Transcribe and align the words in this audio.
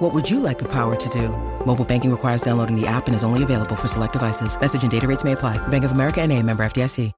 What 0.00 0.14
would 0.14 0.30
you 0.30 0.40
like 0.40 0.58
the 0.58 0.68
power 0.68 0.96
to 0.96 1.08
do? 1.10 1.28
Mobile 1.66 1.84
banking 1.84 2.10
requires 2.10 2.40
downloading 2.40 2.74
the 2.74 2.86
app 2.86 3.06
and 3.06 3.14
is 3.14 3.22
only 3.22 3.42
available 3.42 3.76
for 3.76 3.86
select 3.86 4.14
devices. 4.14 4.58
Message 4.58 4.80
and 4.80 4.90
data 4.90 5.06
rates 5.06 5.24
may 5.24 5.32
apply. 5.32 5.58
Bank 5.68 5.84
of 5.84 5.92
America 5.92 6.22
and 6.22 6.32
a 6.32 6.42
member 6.42 6.64
FDIC. 6.64 7.12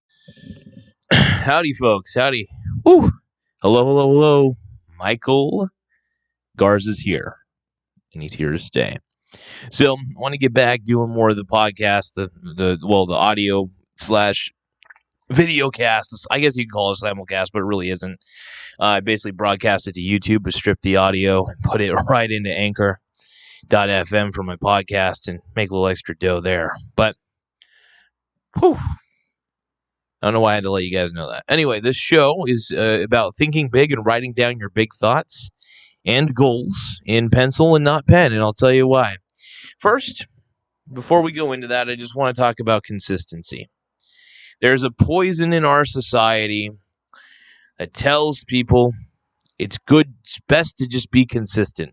Howdy, 1.12 1.74
folks. 1.74 2.12
Howdy. 2.12 2.48
Woo. 2.84 3.12
Hello, 3.62 3.84
hello, 3.84 4.08
hello. 4.08 4.56
Michael 4.98 5.68
Garza's 6.56 6.98
here, 6.98 7.36
and 8.14 8.22
he's 8.22 8.34
here 8.34 8.50
to 8.50 8.58
stay. 8.58 8.96
So, 9.70 9.94
I 9.94 10.00
want 10.16 10.32
to 10.32 10.38
get 10.38 10.52
back 10.52 10.82
doing 10.82 11.10
more 11.10 11.30
of 11.30 11.36
the 11.36 11.44
podcast, 11.44 12.14
the 12.14 12.30
the 12.42 12.84
well, 12.84 13.06
the 13.06 13.14
audio 13.14 13.70
slash 13.94 14.52
video 15.32 15.70
cast. 15.70 16.26
I 16.30 16.40
guess 16.40 16.56
you 16.56 16.64
can 16.64 16.70
call 16.70 16.92
it 16.92 16.98
a 17.02 17.04
simulcast, 17.04 17.48
but 17.52 17.60
it 17.60 17.66
really 17.66 17.90
isn't. 17.90 18.18
Uh, 18.80 18.84
I 18.84 19.00
basically 19.00 19.32
broadcast 19.32 19.88
it 19.88 19.94
to 19.94 20.00
YouTube, 20.00 20.42
but 20.42 20.54
strip 20.54 20.80
the 20.82 20.96
audio 20.96 21.46
and 21.46 21.60
put 21.60 21.80
it 21.80 21.92
right 22.08 22.30
into 22.30 22.50
Anchor.fm 22.50 24.34
for 24.34 24.42
my 24.42 24.56
podcast 24.56 25.28
and 25.28 25.40
make 25.54 25.70
a 25.70 25.74
little 25.74 25.88
extra 25.88 26.16
dough 26.16 26.40
there. 26.40 26.76
But, 26.96 27.16
whew, 28.58 28.78
I 30.22 30.26
don't 30.26 30.34
know 30.34 30.40
why 30.40 30.52
I 30.52 30.54
had 30.54 30.64
to 30.64 30.70
let 30.70 30.84
you 30.84 30.92
guys 30.92 31.12
know 31.12 31.28
that. 31.30 31.44
Anyway, 31.48 31.80
this 31.80 31.96
show 31.96 32.44
is 32.46 32.72
uh, 32.76 33.00
about 33.02 33.34
thinking 33.36 33.68
big 33.68 33.92
and 33.92 34.06
writing 34.06 34.32
down 34.32 34.58
your 34.58 34.70
big 34.70 34.94
thoughts 34.94 35.50
and 36.04 36.34
goals 36.34 37.00
in 37.04 37.28
pencil 37.28 37.74
and 37.74 37.84
not 37.84 38.06
pen, 38.06 38.32
and 38.32 38.40
I'll 38.40 38.52
tell 38.52 38.72
you 38.72 38.86
why. 38.86 39.16
First, 39.78 40.26
before 40.92 41.22
we 41.22 41.32
go 41.32 41.52
into 41.52 41.66
that, 41.68 41.88
I 41.88 41.96
just 41.96 42.14
want 42.14 42.34
to 42.34 42.40
talk 42.40 42.60
about 42.60 42.84
consistency. 42.84 43.68
There's 44.62 44.84
a 44.84 44.92
poison 44.92 45.52
in 45.52 45.64
our 45.66 45.84
society 45.84 46.70
that 47.78 47.92
tells 47.92 48.44
people 48.44 48.92
it's 49.58 49.76
good, 49.76 50.14
it's 50.24 50.38
best 50.48 50.78
to 50.78 50.86
just 50.86 51.10
be 51.10 51.26
consistent. 51.26 51.92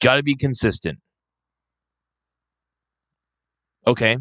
Got 0.00 0.16
to 0.16 0.22
be 0.22 0.36
consistent. 0.36 1.00
Okay, 3.88 4.16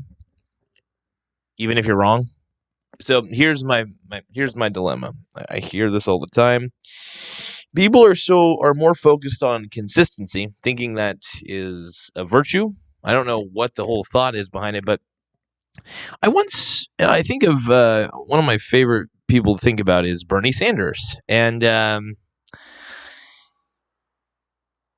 even 1.60 1.78
if 1.78 1.86
you're 1.86 1.96
wrong. 1.98 2.30
So 3.00 3.28
here's 3.30 3.64
my, 3.64 3.86
my 4.10 4.24
here's 4.32 4.56
my 4.56 4.70
dilemma. 4.70 5.14
I 5.50 5.60
hear 5.60 5.92
this 5.92 6.08
all 6.08 6.20
the 6.20 6.28
time. 6.28 6.72
People 7.76 8.04
are 8.04 8.16
so 8.16 8.58
are 8.62 8.74
more 8.74 8.96
focused 8.96 9.44
on 9.44 9.70
consistency, 9.70 10.48
thinking 10.64 10.96
that 10.96 11.18
is 11.44 12.10
a 12.16 12.26
virtue. 12.26 12.72
I 13.04 13.14
don't 13.14 13.28
know 13.28 13.44
what 13.44 13.76
the 13.76 13.86
whole 13.86 14.06
thought 14.12 14.36
is 14.36 14.50
behind 14.50 14.76
it, 14.76 14.86
but 14.86 15.02
I 16.22 16.28
once 16.28 16.86
I 17.00 17.22
think 17.22 17.44
of 17.44 17.70
uh, 17.70 18.10
one 18.26 18.40
of 18.40 18.46
my 18.46 18.58
favorite 18.58 19.10
people 19.28 19.56
to 19.56 19.64
think 19.64 19.80
about 19.80 20.06
is 20.06 20.24
Bernie 20.24 20.52
Sanders, 20.52 21.18
and 21.28 21.64
um, 21.64 22.16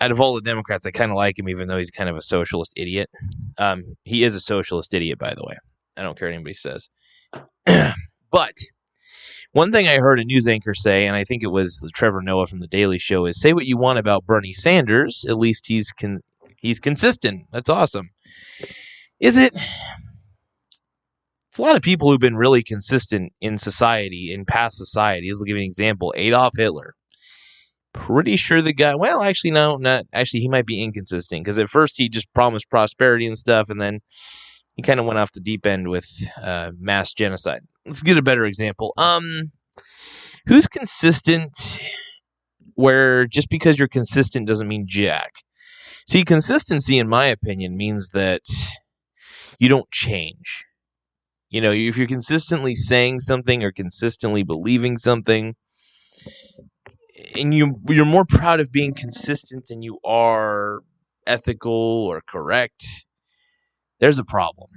out 0.01 0.11
of 0.11 0.19
all 0.19 0.35
the 0.35 0.41
Democrats, 0.41 0.85
I 0.85 0.91
kind 0.91 1.11
of 1.11 1.17
like 1.17 1.39
him, 1.39 1.47
even 1.47 1.67
though 1.67 1.77
he's 1.77 1.91
kind 1.91 2.09
of 2.09 2.17
a 2.17 2.21
socialist 2.21 2.73
idiot. 2.75 3.09
Um, 3.57 3.95
he 4.03 4.23
is 4.23 4.35
a 4.35 4.41
socialist 4.41 4.93
idiot, 4.93 5.17
by 5.17 5.33
the 5.33 5.43
way. 5.43 5.55
I 5.95 6.01
don't 6.01 6.17
care 6.17 6.27
what 6.27 6.35
anybody 6.35 6.55
says. 6.55 6.89
but 8.31 8.57
one 9.53 9.71
thing 9.71 9.87
I 9.87 9.97
heard 9.97 10.19
a 10.19 10.25
news 10.25 10.47
anchor 10.47 10.73
say, 10.73 11.05
and 11.05 11.15
I 11.15 11.23
think 11.23 11.43
it 11.43 11.51
was 11.51 11.87
Trevor 11.93 12.21
Noah 12.21 12.47
from 12.47 12.59
the 12.59 12.67
Daily 12.67 12.99
Show, 12.99 13.25
is 13.25 13.39
say 13.39 13.53
what 13.53 13.65
you 13.65 13.77
want 13.77 13.99
about 13.99 14.25
Bernie 14.25 14.51
Sanders. 14.53 15.23
At 15.29 15.37
least 15.37 15.67
he's 15.67 15.91
con- 15.91 16.21
he's 16.59 16.79
consistent. 16.79 17.43
That's 17.51 17.69
awesome. 17.69 18.09
Is 19.19 19.37
it? 19.37 19.53
It's 21.53 21.59
a 21.59 21.61
lot 21.61 21.75
of 21.75 21.83
people 21.83 22.09
who've 22.09 22.19
been 22.19 22.35
really 22.35 22.63
consistent 22.63 23.31
in 23.39 23.59
society, 23.59 24.33
in 24.33 24.43
past 24.43 24.75
societies. 24.75 25.37
I'll 25.37 25.43
give 25.43 25.55
you 25.55 25.61
an 25.61 25.67
example: 25.67 26.11
Adolf 26.17 26.53
Hitler. 26.57 26.95
Pretty 27.93 28.37
sure 28.37 28.59
the 28.59 28.73
guy. 28.73 28.95
Well, 28.95 29.21
actually, 29.21 29.51
no, 29.51 29.75
not 29.75 30.05
actually. 30.13 30.39
He 30.39 30.49
might 30.49 30.65
be 30.65 30.81
inconsistent 30.81 31.43
because 31.43 31.59
at 31.59 31.69
first 31.69 31.95
he 31.95 32.09
just 32.09 32.33
promised 32.33 32.71
prosperity 32.71 33.27
and 33.27 33.37
stuff, 33.37 33.69
and 33.69 33.79
then 33.79 33.99
he 34.73 34.81
kind 34.81 34.99
of 34.99 35.05
went 35.05 35.19
off 35.19 35.31
the 35.31 35.39
deep 35.39 35.67
end 35.67 35.89
with 35.89 36.09
uh, 36.41 36.71
mass 36.79 37.13
genocide. 37.13 37.61
Let's 37.85 38.01
get 38.01 38.17
a 38.17 38.23
better 38.23 38.45
example. 38.45 38.91
Um, 38.97 39.51
who's 40.47 40.65
consistent? 40.65 41.79
Where 42.73 43.27
just 43.27 43.51
because 43.51 43.77
you're 43.77 43.87
consistent 43.87 44.47
doesn't 44.47 44.67
mean 44.67 44.85
jack. 44.87 45.33
See, 46.07 46.25
consistency, 46.25 46.97
in 46.97 47.07
my 47.07 47.27
opinion, 47.27 47.77
means 47.77 48.09
that 48.09 48.41
you 49.59 49.69
don't 49.69 49.91
change. 49.91 50.65
You 51.53 51.61
know, 51.61 51.71
if 51.71 51.97
you're 51.97 52.07
consistently 52.07 52.75
saying 52.75 53.19
something 53.19 53.63
or 53.63 53.71
consistently 53.71 54.43
believing 54.43 54.97
something, 54.97 55.55
and 57.35 57.53
you 57.53 57.79
you're 57.87 58.05
more 58.05 58.25
proud 58.25 58.59
of 58.59 58.71
being 58.71 58.93
consistent 58.93 59.67
than 59.67 59.81
you 59.81 59.99
are 60.03 60.81
ethical 61.27 61.71
or 61.71 62.21
correct 62.27 63.05
there's 64.03 64.19
a 64.19 64.25
problem. 64.25 64.69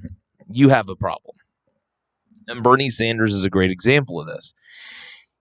You 0.52 0.68
have 0.68 0.88
a 0.88 0.94
problem. 0.94 1.34
And 2.46 2.62
Bernie 2.62 2.90
Sanders 2.90 3.34
is 3.34 3.44
a 3.44 3.50
great 3.50 3.72
example 3.72 4.20
of 4.20 4.28
this. 4.28 4.54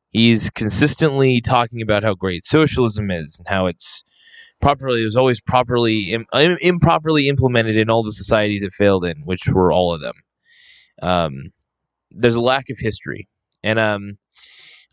He's 0.09 0.49
consistently 0.49 1.39
talking 1.39 1.83
about 1.83 2.01
how 2.01 2.15
great 2.15 2.45
socialism 2.45 3.11
is 3.11 3.37
and 3.37 3.47
how 3.47 3.67
it's 3.67 4.03
properly 4.59 5.03
it 5.03 5.05
was 5.05 5.15
always 5.15 5.39
properly 5.39 6.13
Im- 6.13 6.57
improperly 6.61 7.27
implemented 7.27 7.77
in 7.77 7.91
all 7.91 8.01
the 8.01 8.11
societies 8.11 8.63
it 8.63 8.73
failed 8.73 9.05
in, 9.05 9.21
which 9.25 9.47
were 9.47 9.71
all 9.71 9.93
of 9.93 10.01
them. 10.01 10.15
Um, 11.01 11.51
there's 12.11 12.35
a 12.35 12.41
lack 12.41 12.69
of 12.69 12.77
history, 12.79 13.27
and 13.63 13.79
um, 13.79 14.17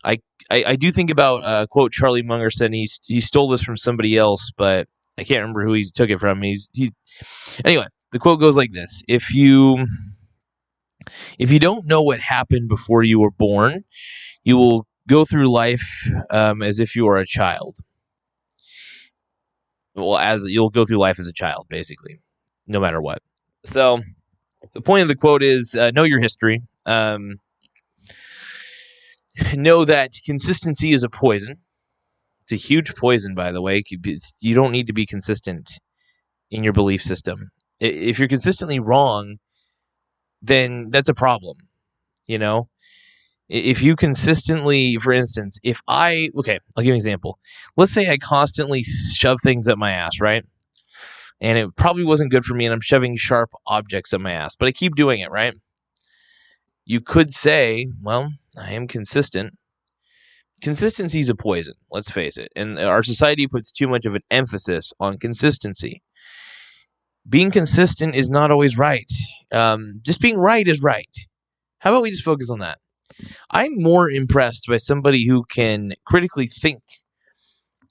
I, 0.03 0.19
I, 0.51 0.63
I 0.67 0.75
do 0.75 0.91
think 0.91 1.09
about 1.09 1.43
uh, 1.43 1.65
quote 1.67 1.91
Charlie 1.91 2.23
Munger 2.23 2.51
said 2.51 2.73
he 2.73 2.87
he 3.05 3.21
stole 3.21 3.47
this 3.49 3.63
from 3.63 3.77
somebody 3.77 4.17
else, 4.17 4.51
but 4.57 4.87
I 5.17 5.23
can't 5.23 5.41
remember 5.41 5.63
who 5.63 5.73
he 5.73 5.85
took 5.85 6.09
it 6.09 6.19
from. 6.19 6.41
He's 6.41 6.69
he's 6.73 6.91
anyway 7.63 7.87
the 8.13 8.19
quote 8.19 8.39
goes 8.39 8.55
like 8.55 8.71
this 8.71 9.03
if 9.07 9.33
you 9.33 9.85
if 11.37 11.51
you 11.51 11.59
don't 11.59 11.85
know 11.85 12.01
what 12.01 12.21
happened 12.21 12.69
before 12.69 13.03
you 13.03 13.19
were 13.19 13.31
born 13.31 13.83
you 14.43 14.55
will 14.55 14.87
go 15.07 15.25
through 15.25 15.51
life 15.51 16.09
um, 16.29 16.61
as 16.61 16.79
if 16.79 16.95
you 16.95 17.07
are 17.07 17.17
a 17.17 17.25
child. 17.25 17.77
Well 19.95 20.17
as 20.17 20.45
you'll 20.45 20.69
go 20.69 20.85
through 20.85 20.97
life 20.97 21.19
as 21.19 21.27
a 21.27 21.33
child 21.33 21.67
basically 21.69 22.19
no 22.67 22.79
matter 22.79 23.01
what. 23.01 23.19
So 23.65 24.01
the 24.71 24.81
point 24.81 25.01
of 25.01 25.07
the 25.07 25.15
quote 25.15 25.43
is 25.43 25.75
uh, 25.75 25.91
know 25.91 26.03
your 26.03 26.21
history 26.21 26.61
um, 26.85 27.39
know 29.55 29.85
that 29.85 30.11
consistency 30.25 30.91
is 30.91 31.03
a 31.03 31.09
poison 31.09 31.57
it's 32.41 32.51
a 32.51 32.55
huge 32.55 32.95
poison 32.95 33.35
by 33.35 33.51
the 33.51 33.61
way 33.61 33.83
you 34.41 34.55
don't 34.55 34.71
need 34.71 34.87
to 34.87 34.93
be 34.93 35.05
consistent 35.05 35.79
in 36.51 36.63
your 36.63 36.73
belief 36.73 37.01
system 37.01 37.51
if 37.83 38.19
you're 38.19 38.27
consistently 38.27 38.79
wrong, 38.79 39.37
then 40.41 40.89
that's 40.89 41.09
a 41.09 41.13
problem. 41.13 41.57
You 42.27 42.39
know, 42.39 42.69
if 43.49 43.81
you 43.81 43.95
consistently, 43.95 44.97
for 44.97 45.11
instance, 45.11 45.59
if 45.63 45.81
I, 45.87 46.29
okay, 46.37 46.59
I'll 46.77 46.83
give 46.83 46.87
you 46.87 46.93
an 46.93 46.97
example. 46.97 47.39
Let's 47.75 47.91
say 47.91 48.09
I 48.09 48.17
constantly 48.17 48.83
shove 48.83 49.39
things 49.43 49.67
up 49.67 49.77
my 49.77 49.91
ass, 49.91 50.21
right? 50.21 50.45
And 51.43 51.57
it 51.57 51.75
probably 51.75 52.03
wasn't 52.03 52.31
good 52.31 52.43
for 52.43 52.55
me, 52.55 52.65
and 52.65 52.73
I'm 52.73 52.81
shoving 52.81 53.15
sharp 53.15 53.51
objects 53.67 54.13
up 54.13 54.21
my 54.21 54.31
ass, 54.31 54.55
but 54.55 54.67
I 54.67 54.71
keep 54.71 54.95
doing 54.95 55.19
it, 55.19 55.29
right? 55.29 55.53
You 56.85 57.01
could 57.01 57.31
say, 57.31 57.87
well, 58.01 58.31
I 58.59 58.71
am 58.71 58.87
consistent. 58.87 59.53
Consistency 60.61 61.19
is 61.19 61.29
a 61.29 61.35
poison, 61.35 61.75
let's 61.91 62.09
face 62.09 62.37
it. 62.37 62.51
And 62.55 62.79
our 62.79 63.03
society 63.03 63.47
puts 63.47 63.71
too 63.71 63.87
much 63.87 64.05
of 64.05 64.15
an 64.15 64.21
emphasis 64.31 64.93
on 64.99 65.19
consistency 65.19 66.01
being 67.27 67.51
consistent 67.51 68.15
is 68.15 68.29
not 68.29 68.51
always 68.51 68.77
right. 68.77 69.09
Um, 69.51 69.99
just 70.01 70.21
being 70.21 70.37
right 70.37 70.67
is 70.67 70.81
right. 70.81 71.15
How 71.79 71.91
about 71.91 72.03
we 72.03 72.11
just 72.11 72.23
focus 72.23 72.49
on 72.49 72.59
that? 72.59 72.79
I'm 73.51 73.71
more 73.75 74.09
impressed 74.09 74.65
by 74.67 74.77
somebody 74.77 75.27
who 75.27 75.43
can 75.53 75.93
critically 76.05 76.47
think, 76.47 76.81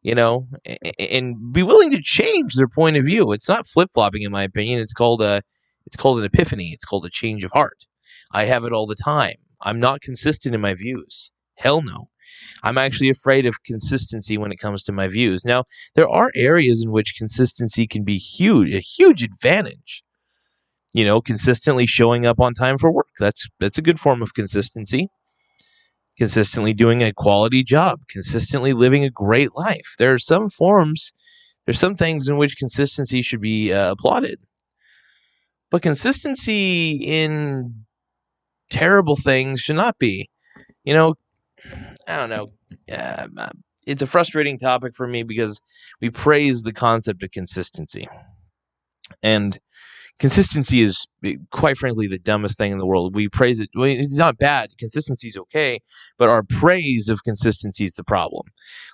you 0.02 0.14
know, 0.14 0.48
and 0.98 1.52
be 1.52 1.62
willing 1.62 1.90
to 1.92 2.02
change 2.02 2.54
their 2.54 2.68
point 2.68 2.96
of 2.96 3.04
view. 3.04 3.32
It's 3.32 3.48
not 3.48 3.66
flip 3.66 3.90
flopping, 3.94 4.22
in 4.22 4.32
my 4.32 4.44
opinion. 4.44 4.80
It's 4.80 4.92
called 4.94 5.22
a, 5.22 5.42
it's 5.86 5.96
called 5.96 6.18
an 6.20 6.24
epiphany. 6.24 6.70
It's 6.72 6.84
called 6.84 7.06
a 7.06 7.10
change 7.10 7.44
of 7.44 7.52
heart. 7.52 7.86
I 8.32 8.44
have 8.44 8.64
it 8.64 8.72
all 8.72 8.86
the 8.86 8.96
time. 8.96 9.36
I'm 9.62 9.80
not 9.80 10.00
consistent 10.02 10.54
in 10.54 10.60
my 10.60 10.74
views. 10.74 11.32
Hell 11.56 11.82
no. 11.82 12.08
I'm 12.64 12.78
actually 12.78 13.10
afraid 13.10 13.46
of 13.46 13.62
consistency 13.64 14.38
when 14.38 14.52
it 14.52 14.58
comes 14.58 14.82
to 14.84 14.92
my 14.92 15.08
views. 15.08 15.44
Now, 15.44 15.64
there 15.94 16.08
are 16.08 16.30
areas 16.34 16.82
in 16.84 16.92
which 16.92 17.16
consistency 17.18 17.86
can 17.86 18.04
be 18.04 18.18
huge, 18.18 18.74
a 18.74 18.80
huge 18.80 19.22
advantage. 19.22 20.02
you 20.94 21.04
know, 21.04 21.20
consistently 21.20 21.86
showing 21.86 22.26
up 22.26 22.40
on 22.40 22.54
time 22.54 22.78
for 22.78 22.92
work. 22.92 23.08
That's 23.18 23.48
that's 23.60 23.78
a 23.78 23.82
good 23.82 24.00
form 24.00 24.22
of 24.22 24.34
consistency. 24.34 25.08
Consistently 26.18 26.74
doing 26.74 27.02
a 27.02 27.12
quality 27.12 27.64
job, 27.64 28.00
consistently 28.08 28.72
living 28.72 29.04
a 29.04 29.10
great 29.10 29.54
life. 29.56 29.94
There 29.98 30.12
are 30.12 30.18
some 30.18 30.50
forms, 30.50 31.12
there's 31.64 31.78
some 31.78 31.94
things 31.94 32.28
in 32.28 32.36
which 32.36 32.56
consistency 32.58 33.22
should 33.22 33.40
be 33.40 33.72
uh, 33.72 33.92
applauded. 33.92 34.38
But 35.70 35.82
consistency 35.82 36.90
in 37.02 37.84
terrible 38.68 39.16
things 39.16 39.60
should 39.60 39.76
not 39.76 39.98
be. 39.98 40.28
You 40.84 40.94
know, 40.94 41.14
I 42.06 42.16
don't 42.16 42.30
know. 42.30 42.52
Uh, 42.92 43.48
it's 43.86 44.02
a 44.02 44.06
frustrating 44.06 44.58
topic 44.58 44.94
for 44.94 45.06
me 45.06 45.22
because 45.22 45.60
we 46.00 46.10
praise 46.10 46.62
the 46.62 46.72
concept 46.72 47.22
of 47.22 47.30
consistency. 47.30 48.08
And 49.22 49.58
consistency 50.18 50.82
is 50.82 51.06
eh, 51.24 51.34
quite 51.50 51.76
frankly 51.76 52.06
the 52.06 52.18
dumbest 52.18 52.58
thing 52.58 52.72
in 52.72 52.78
the 52.78 52.86
world. 52.86 53.14
We 53.14 53.28
praise 53.28 53.60
it. 53.60 53.70
Well, 53.74 53.86
it's 53.86 54.16
not 54.16 54.38
bad. 54.38 54.70
Consistency 54.78 55.28
is 55.28 55.36
okay, 55.36 55.80
but 56.18 56.28
our 56.28 56.42
praise 56.42 57.08
of 57.08 57.24
consistency 57.24 57.84
is 57.84 57.94
the 57.94 58.04
problem. 58.04 58.46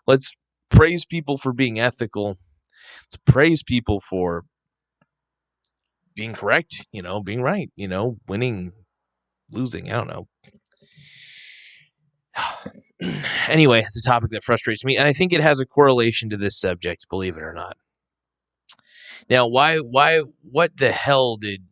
Let's 0.06 0.32
praise 0.70 1.04
people 1.04 1.38
for 1.38 1.52
being 1.52 1.78
ethical. 1.78 2.38
Let's 3.06 3.18
praise 3.26 3.62
people 3.62 4.00
for 4.00 4.44
being 6.14 6.34
correct, 6.34 6.86
you 6.92 7.02
know, 7.02 7.22
being 7.22 7.42
right, 7.42 7.70
you 7.76 7.88
know, 7.88 8.18
winning, 8.26 8.72
losing. 9.52 9.92
I 9.92 9.96
don't 9.96 10.08
know. 10.08 10.28
anyway, 13.48 13.80
it's 13.80 14.04
a 14.04 14.08
topic 14.08 14.30
that 14.30 14.44
frustrates 14.44 14.84
me, 14.84 14.96
and 14.96 15.06
I 15.06 15.12
think 15.12 15.32
it 15.32 15.40
has 15.40 15.60
a 15.60 15.66
correlation 15.66 16.30
to 16.30 16.36
this 16.36 16.58
subject, 16.58 17.06
believe 17.08 17.36
it 17.36 17.42
or 17.42 17.52
not. 17.52 17.76
Now, 19.28 19.46
why, 19.46 19.78
why, 19.78 20.22
what 20.42 20.76
the 20.76 20.92
hell 20.92 21.36
did 21.36 21.62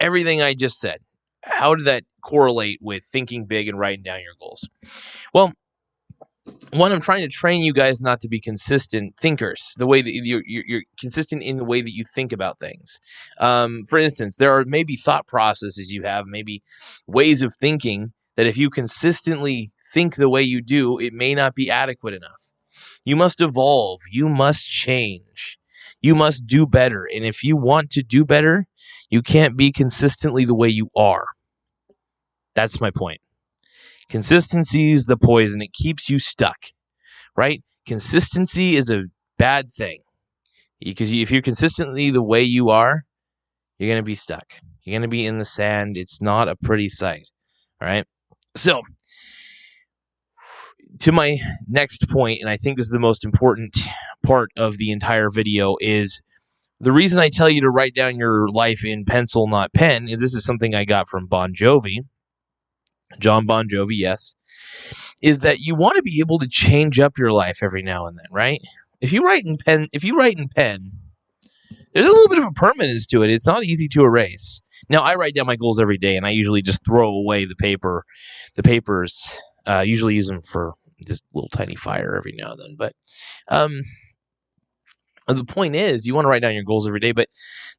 everything 0.00 0.42
I 0.42 0.54
just 0.54 0.80
said? 0.80 1.00
How 1.42 1.74
did 1.74 1.86
that 1.86 2.04
correlate 2.22 2.78
with 2.82 3.04
thinking 3.04 3.46
big 3.46 3.68
and 3.68 3.78
writing 3.78 4.02
down 4.02 4.20
your 4.20 4.34
goals? 4.38 4.68
Well, 5.32 5.52
one, 6.72 6.92
I'm 6.92 7.00
trying 7.00 7.22
to 7.22 7.34
train 7.34 7.62
you 7.62 7.72
guys 7.72 8.00
not 8.00 8.20
to 8.20 8.28
be 8.28 8.40
consistent 8.40 9.18
thinkers. 9.18 9.74
The 9.76 9.86
way 9.86 10.02
that 10.02 10.10
you're, 10.12 10.42
you're, 10.46 10.82
consistent 10.98 11.42
in 11.42 11.56
the 11.56 11.64
way 11.64 11.80
that 11.80 11.92
you 11.92 12.04
think 12.04 12.32
about 12.32 12.58
things. 12.58 12.98
Um, 13.38 13.84
for 13.88 13.98
instance, 13.98 14.36
there 14.36 14.52
are 14.52 14.64
maybe 14.64 14.96
thought 14.96 15.26
processes 15.26 15.92
you 15.92 16.02
have, 16.02 16.26
maybe 16.26 16.62
ways 17.06 17.42
of 17.42 17.54
thinking 17.60 18.12
that 18.36 18.46
if 18.46 18.56
you 18.56 18.70
consistently 18.70 19.72
think 19.92 20.16
the 20.16 20.28
way 20.28 20.42
you 20.42 20.60
do, 20.60 20.98
it 20.98 21.12
may 21.12 21.34
not 21.34 21.54
be 21.54 21.70
adequate 21.70 22.14
enough. 22.14 22.52
You 23.04 23.16
must 23.16 23.40
evolve. 23.40 24.00
You 24.10 24.28
must 24.28 24.68
change. 24.68 25.57
You 26.00 26.14
must 26.14 26.46
do 26.46 26.66
better. 26.66 27.08
And 27.12 27.24
if 27.24 27.42
you 27.42 27.56
want 27.56 27.90
to 27.90 28.02
do 28.02 28.24
better, 28.24 28.66
you 29.10 29.22
can't 29.22 29.56
be 29.56 29.72
consistently 29.72 30.44
the 30.44 30.54
way 30.54 30.68
you 30.68 30.88
are. 30.96 31.26
That's 32.54 32.80
my 32.80 32.90
point. 32.90 33.20
Consistency 34.08 34.92
is 34.92 35.04
the 35.04 35.16
poison. 35.16 35.60
It 35.60 35.72
keeps 35.72 36.08
you 36.08 36.18
stuck, 36.18 36.56
right? 37.36 37.62
Consistency 37.86 38.76
is 38.76 38.90
a 38.90 39.04
bad 39.38 39.70
thing 39.70 40.00
because 40.80 41.10
if 41.10 41.30
you're 41.30 41.42
consistently 41.42 42.10
the 42.10 42.22
way 42.22 42.42
you 42.42 42.70
are, 42.70 43.02
you're 43.78 43.88
going 43.88 44.02
to 44.02 44.06
be 44.06 44.14
stuck. 44.14 44.46
You're 44.82 44.94
going 44.94 45.02
to 45.02 45.08
be 45.08 45.26
in 45.26 45.38
the 45.38 45.44
sand. 45.44 45.96
It's 45.96 46.22
not 46.22 46.48
a 46.48 46.56
pretty 46.56 46.88
sight, 46.88 47.28
all 47.80 47.88
right? 47.88 48.06
So, 48.56 48.82
to 51.00 51.12
my 51.12 51.38
next 51.68 52.08
point, 52.08 52.40
and 52.40 52.50
I 52.50 52.56
think 52.56 52.76
this 52.76 52.86
is 52.86 52.92
the 52.92 52.98
most 52.98 53.24
important 53.24 53.78
part 54.24 54.50
of 54.56 54.78
the 54.78 54.90
entire 54.90 55.30
video, 55.30 55.76
is 55.80 56.20
the 56.80 56.92
reason 56.92 57.18
I 57.18 57.28
tell 57.28 57.48
you 57.48 57.60
to 57.62 57.70
write 57.70 57.94
down 57.94 58.16
your 58.16 58.48
life 58.48 58.84
in 58.84 59.04
pencil, 59.04 59.48
not 59.48 59.72
pen, 59.72 60.08
and 60.08 60.20
this 60.20 60.34
is 60.34 60.44
something 60.44 60.74
I 60.74 60.84
got 60.84 61.08
from 61.08 61.26
Bon 61.26 61.52
Jovi 61.52 62.00
John 63.18 63.46
Bon 63.46 63.68
Jovi, 63.68 63.96
yes, 63.96 64.36
is 65.22 65.40
that 65.40 65.60
you 65.60 65.74
want 65.74 65.96
to 65.96 66.02
be 66.02 66.20
able 66.20 66.38
to 66.38 66.48
change 66.48 67.00
up 67.00 67.18
your 67.18 67.32
life 67.32 67.62
every 67.62 67.82
now 67.82 68.06
and 68.06 68.18
then, 68.18 68.26
right? 68.30 68.60
If 69.00 69.12
you 69.12 69.24
write 69.24 69.44
in 69.44 69.56
pen, 69.56 69.88
if 69.92 70.04
you 70.04 70.16
write 70.16 70.38
in 70.38 70.48
pen, 70.48 70.90
there's 71.94 72.06
a 72.06 72.12
little 72.12 72.28
bit 72.28 72.38
of 72.38 72.44
a 72.44 72.52
permanence 72.52 73.06
to 73.06 73.22
it. 73.22 73.30
It's 73.30 73.46
not 73.46 73.64
easy 73.64 73.88
to 73.88 74.04
erase. 74.04 74.60
Now 74.88 75.00
I 75.02 75.14
write 75.14 75.34
down 75.34 75.46
my 75.46 75.56
goals 75.56 75.80
every 75.80 75.98
day, 75.98 76.16
and 76.16 76.26
I 76.26 76.30
usually 76.30 76.62
just 76.62 76.84
throw 76.84 77.08
away 77.08 77.44
the 77.44 77.56
paper, 77.56 78.04
the 78.54 78.62
papers. 78.62 79.40
Uh, 79.66 79.80
usually 79.80 80.14
use 80.14 80.28
them 80.28 80.40
for 80.40 80.72
just 81.06 81.24
little 81.34 81.50
tiny 81.50 81.74
fire 81.74 82.16
every 82.16 82.34
now 82.36 82.52
and 82.52 82.60
then. 82.60 82.76
But 82.76 82.92
um, 83.48 83.82
the 85.26 85.44
point 85.44 85.74
is, 85.74 86.06
you 86.06 86.14
want 86.14 86.24
to 86.24 86.28
write 86.28 86.42
down 86.42 86.54
your 86.54 86.64
goals 86.64 86.86
every 86.86 87.00
day, 87.00 87.12
but 87.12 87.28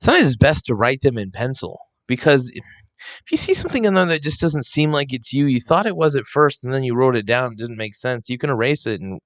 sometimes 0.01 0.27
it's 0.27 0.35
best 0.35 0.65
to 0.67 0.75
write 0.75 1.01
them 1.01 1.17
in 1.17 1.31
pencil 1.31 1.79
because 2.07 2.51
if 2.51 3.31
you 3.31 3.37
see 3.37 3.53
something 3.53 3.85
in 3.85 3.93
there 3.93 4.05
that 4.05 4.23
just 4.23 4.41
doesn't 4.41 4.65
seem 4.65 4.91
like 4.91 5.13
it's 5.13 5.33
you, 5.33 5.45
you 5.47 5.61
thought 5.61 5.85
it 5.85 5.95
was 5.95 6.15
at 6.15 6.25
first, 6.25 6.63
and 6.63 6.73
then 6.73 6.83
you 6.83 6.95
wrote 6.95 7.15
it 7.15 7.25
down, 7.25 7.53
it 7.53 7.57
didn't 7.57 7.77
make 7.77 7.95
sense. 7.95 8.29
You 8.29 8.37
can 8.37 8.49
erase 8.49 8.85
it 8.85 9.01
and 9.01 9.19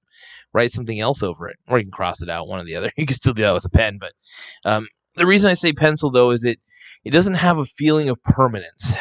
write 0.52 0.70
something 0.70 1.00
else 1.00 1.22
over 1.22 1.48
it, 1.48 1.56
or 1.68 1.78
you 1.78 1.84
can 1.84 1.90
cross 1.90 2.22
it 2.22 2.30
out, 2.30 2.48
one 2.48 2.60
or 2.60 2.64
the 2.64 2.76
other. 2.76 2.90
You 2.96 3.06
can 3.06 3.16
still 3.16 3.32
do 3.34 3.42
that 3.42 3.54
with 3.54 3.64
a 3.64 3.70
pen, 3.70 3.98
but 3.98 4.12
um, 4.64 4.88
the 5.16 5.26
reason 5.26 5.50
I 5.50 5.54
say 5.54 5.72
pencil 5.72 6.10
though 6.10 6.30
is 6.30 6.44
it 6.44 6.60
it 7.04 7.10
doesn't 7.10 7.34
have 7.34 7.58
a 7.58 7.64
feeling 7.64 8.08
of 8.08 8.22
permanence. 8.22 8.96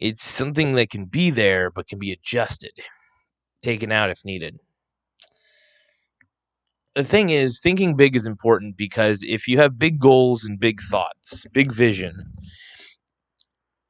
It's 0.00 0.22
something 0.24 0.72
that 0.74 0.90
can 0.90 1.04
be 1.04 1.30
there 1.30 1.70
but 1.70 1.86
can 1.86 1.98
be 1.98 2.10
adjusted, 2.10 2.72
taken 3.62 3.92
out 3.92 4.10
if 4.10 4.24
needed. 4.24 4.58
The 6.94 7.04
thing 7.04 7.30
is, 7.30 7.60
thinking 7.60 7.94
big 7.96 8.16
is 8.16 8.26
important 8.26 8.76
because 8.76 9.22
if 9.22 9.46
you 9.46 9.58
have 9.58 9.78
big 9.78 10.00
goals 10.00 10.44
and 10.44 10.58
big 10.58 10.80
thoughts, 10.82 11.46
big 11.52 11.72
vision, 11.72 12.32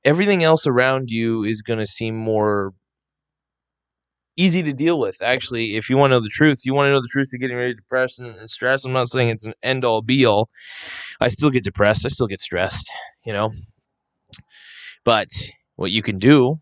everything 0.05 0.45
else 0.45 0.67
around 0.67 1.11
you 1.11 1.43
is 1.43 1.63
going 1.63 1.79
to 1.79 1.87
seem 1.87 2.17
more 2.17 2.73
easy 4.37 4.63
to 4.63 4.73
deal 4.73 4.99
with. 4.99 5.21
Actually, 5.23 5.77
if 5.77 5.89
you 5.89 5.97
want 5.97 6.11
to 6.11 6.17
know 6.17 6.21
the 6.21 6.29
truth, 6.29 6.61
you 6.65 6.75
want 6.75 6.87
to 6.87 6.93
know 6.93 7.01
the 7.01 7.09
truth 7.11 7.31
to 7.31 7.39
getting 7.39 7.57
ready 7.57 7.75
depressed 7.75 8.19
and, 8.19 8.35
and 8.37 8.51
stressed. 8.51 8.85
I'm 8.85 8.93
not 8.93 9.09
saying 9.09 9.31
it's 9.31 9.47
an 9.47 9.55
end 9.63 9.85
all 9.85 10.03
be 10.03 10.25
all. 10.25 10.51
I 11.21 11.29
still 11.29 11.51
get 11.51 11.65
depressed. 11.65 12.05
I 12.05 12.09
still 12.09 12.27
get 12.27 12.41
stressed, 12.41 12.91
you 13.25 13.33
know. 13.33 13.51
But 15.05 15.29
what 15.77 15.91
you 15.91 16.03
can 16.03 16.19
do 16.19 16.61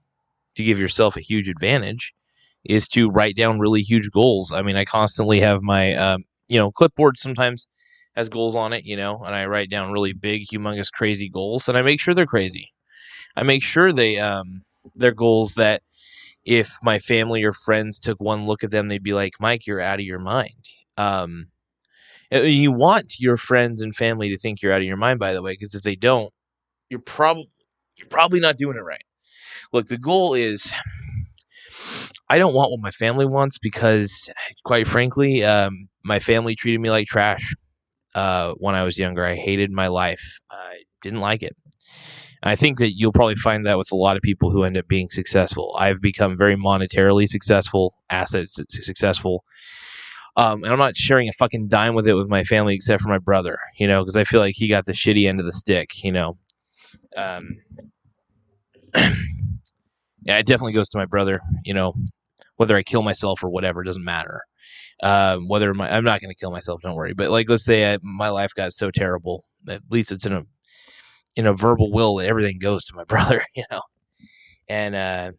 to 0.55 0.65
give 0.65 0.79
yourself 0.79 1.17
a 1.17 1.21
huge 1.21 1.49
advantage 1.49 2.15
is 2.65 2.89
to 2.89 3.11
write 3.11 3.37
down 3.37 3.59
really 3.59 3.83
huge 3.83 4.11
goals. 4.11 4.53
I 4.53 4.63
mean, 4.63 4.77
I 4.77 4.85
constantly 4.85 5.41
have 5.41 5.63
my, 5.63 5.95
um, 5.95 6.25
you 6.49 6.59
know, 6.59 6.71
clipboard 6.71 7.19
sometimes 7.19 7.67
has 8.17 8.29
goals 8.29 8.57
on 8.57 8.73
it, 8.73 8.85
you 8.85 8.97
know, 8.97 9.23
and 9.25 9.35
I 9.35 9.47
write 9.47 9.71
down 9.71 9.93
really 9.93 10.13
big, 10.13 10.43
humongous, 10.53 10.93
crazy 10.93 11.29
goals, 11.29 11.69
and 11.69 11.79
I 11.79 11.83
make 11.83 12.01
sure 12.01 12.15
they're 12.15 12.27
crazy. 12.27 12.73
I 13.37 13.43
make 13.45 13.63
sure 13.63 13.93
they 13.93 14.19
um 14.19 14.63
their 14.95 15.13
goals 15.13 15.55
that 15.55 15.83
if 16.45 16.77
my 16.83 16.99
family 16.99 17.45
or 17.45 17.53
friends 17.53 17.99
took 17.99 18.21
one 18.21 18.47
look 18.47 18.65
at 18.65 18.71
them, 18.71 18.89
they'd 18.89 19.03
be 19.03 19.15
like, 19.15 19.35
"Mike, 19.41 19.67
you're 19.67 19.81
out 19.81 20.01
of 20.01 20.07
your 20.07 20.19
mind." 20.19 20.65
Um, 20.97 21.49
you 22.31 22.73
want 22.73 23.17
your 23.19 23.37
friends 23.37 23.83
and 23.83 23.95
family 23.95 24.29
to 24.31 24.39
think 24.39 24.63
you're 24.63 24.73
out 24.73 24.81
of 24.81 24.87
your 24.87 24.97
mind, 24.97 25.19
by 25.21 25.33
the 25.33 25.43
way, 25.43 25.53
because 25.53 25.75
if 25.75 25.83
they 25.83 25.97
don't, 25.97 26.33
you're 26.91 27.01
probably 27.01 27.49
you're 27.97 28.09
probably 28.09 28.41
not 28.41 28.59
doing 28.59 28.77
it 28.77 28.83
right. 28.83 29.05
Look, 29.73 29.87
the 29.87 29.99
goal 29.99 30.35
is 30.35 30.73
I 32.31 32.39
don't 32.39 32.55
want 32.55 32.71
what 32.71 32.81
my 32.81 32.91
family 32.91 33.27
wants 33.27 33.59
because, 33.59 34.29
quite 34.65 34.87
frankly, 34.87 35.45
um, 35.45 35.89
my 36.05 36.19
family 36.19 36.55
treated 36.55 36.81
me 36.81 36.91
like 36.91 37.07
trash 37.07 37.55
uh, 38.15 38.53
when 38.59 38.75
I 38.75 38.83
was 38.85 38.99
younger. 38.99 39.25
I 39.25 39.35
hated 39.35 39.71
my 39.71 39.89
life. 39.89 40.41
I 40.51 40.83
didn't 41.03 41.21
like 41.21 41.43
it. 41.43 41.57
I 42.43 42.55
think 42.55 42.79
that 42.79 42.93
you'll 42.93 43.13
probably 43.13 43.35
find 43.35 43.67
that 43.67 43.79
with 43.79 43.91
a 43.91 43.97
lot 43.97 44.17
of 44.17 44.23
people 44.23 44.51
who 44.51 44.63
end 44.63 44.77
up 44.77 44.87
being 44.87 45.09
successful. 45.11 45.75
I've 45.79 46.01
become 46.01 46.37
very 46.39 46.57
monetarily 46.57 47.27
successful, 47.27 47.95
assets 48.11 48.63
successful. 48.69 49.45
Um, 50.37 50.63
and 50.63 50.73
I'm 50.73 50.79
not 50.79 50.97
sharing 50.97 51.29
a 51.29 51.33
fucking 51.33 51.67
dime 51.67 51.95
with 51.95 52.07
it 52.07 52.15
with 52.15 52.29
my 52.29 52.45
family 52.45 52.75
except 52.75 53.03
for 53.03 53.09
my 53.09 53.19
brother, 53.19 53.59
you 53.77 53.89
know, 53.89 54.03
because 54.03 54.17
I 54.17 54.23
feel 54.23 54.39
like 54.39 54.55
he 54.57 54.69
got 54.69 54.85
the 54.85 54.93
shitty 54.93 55.27
end 55.27 55.41
of 55.41 55.47
the 55.47 55.53
stick, 55.53 56.05
you 56.05 56.13
know. 56.13 56.37
Um, 57.17 57.57
yeah, 58.95 60.39
it 60.39 60.47
definitely 60.47 60.75
goes 60.75 60.89
to 60.91 60.99
my 60.99 61.07
brother, 61.07 61.41
you 61.65 61.75
know, 61.75 61.95
whether 62.59 62.77
I 62.77 62.83
kill 62.83 63.03
myself 63.03 63.43
or 63.43 63.49
whatever, 63.49 63.83
doesn't 63.83 64.05
matter. 64.05 64.43
Um, 65.03 65.47
whether 65.47 65.73
my, 65.73 65.91
I'm 65.95 66.05
not 66.05 66.21
going 66.21 66.35
to 66.35 66.39
kill 66.39 66.51
myself, 66.51 66.83
don't 66.83 66.97
worry. 66.97 67.15
But 67.15 67.31
like, 67.31 67.49
let's 67.49 67.65
say 67.65 67.95
I, 67.95 67.99
my 68.03 68.29
life 68.29 68.53
got 68.55 68.73
so 68.73 68.91
terrible, 68.91 69.45
at 69.69 69.83
least 69.91 70.13
it's 70.13 70.27
in 70.27 70.33
a 70.33 70.43
in 71.37 71.47
a 71.47 71.55
verbal 71.55 71.93
will 71.93 72.17
that 72.17 72.27
everything 72.27 72.59
goes 72.59 72.85
to 72.87 72.97
my 72.97 73.05
brother, 73.09 73.45
you 73.55 73.65
know, 73.71 73.81
and 74.69 74.95
uh, 74.95 75.33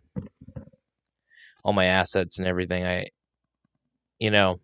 all 1.63 1.73
my 1.73 1.85
assets 1.85 2.39
and 2.39 2.47
everything. 2.47 2.85
I, 2.85 3.07
you 4.17 4.31
know, 4.31 4.57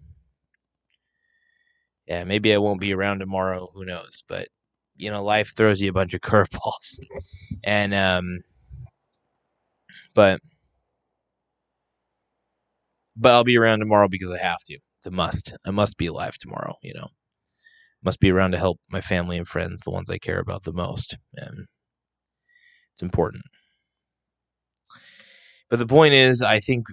yeah, 2.07 2.23
maybe 2.23 2.53
I 2.53 2.57
won't 2.57 2.79
be 2.79 2.93
around 2.93 3.19
tomorrow. 3.19 3.69
Who 3.73 3.83
knows? 3.83 4.23
But 4.27 4.47
you 4.95 5.11
know, 5.11 5.21
life 5.21 5.53
throws 5.57 5.81
you 5.81 5.89
a 5.89 5.93
bunch 5.93 6.13
of 6.13 6.21
curveballs, 6.21 6.99
and 7.65 7.93
um, 7.93 8.39
but 10.13 10.39
but 13.15 13.33
I'll 13.33 13.43
be 13.43 13.57
around 13.57 13.79
tomorrow 13.79 14.07
because 14.07 14.29
I 14.29 14.39
have 14.39 14.63
to. 14.67 14.77
It's 14.97 15.07
a 15.07 15.11
must. 15.11 15.55
I 15.65 15.71
must 15.71 15.97
be 15.97 16.07
alive 16.07 16.37
tomorrow. 16.37 16.75
You 16.81 16.93
know 16.93 17.09
must 18.05 18.19
be 18.19 18.31
around 18.31 18.51
to 18.51 18.57
help 18.57 18.79
my 18.91 19.01
family 19.01 19.35
and 19.35 19.47
friends, 19.47 19.81
the 19.81 19.91
ones 19.91 20.09
I 20.09 20.19
care 20.19 20.39
about 20.39 20.63
the 20.63 20.71
most. 20.71 21.17
And 21.33 21.65
it's 22.93 23.01
important. 23.01 23.43
But 25.69 25.79
the 25.79 25.87
point 25.87 26.13
is, 26.13 26.43
I 26.43 26.59
think, 26.59 26.85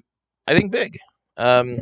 I 0.46 0.54
think 0.54 0.72
big. 0.72 0.96
Um, 1.36 1.80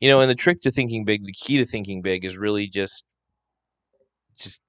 you 0.00 0.08
know, 0.08 0.20
and 0.20 0.28
the 0.28 0.34
trick 0.34 0.60
to 0.62 0.70
thinking 0.72 1.04
big, 1.04 1.24
the 1.24 1.32
key 1.32 1.58
to 1.58 1.64
thinking 1.64 2.02
big 2.02 2.24
is 2.24 2.36
really 2.36 2.68
just, 2.68 3.06
just 4.36 4.60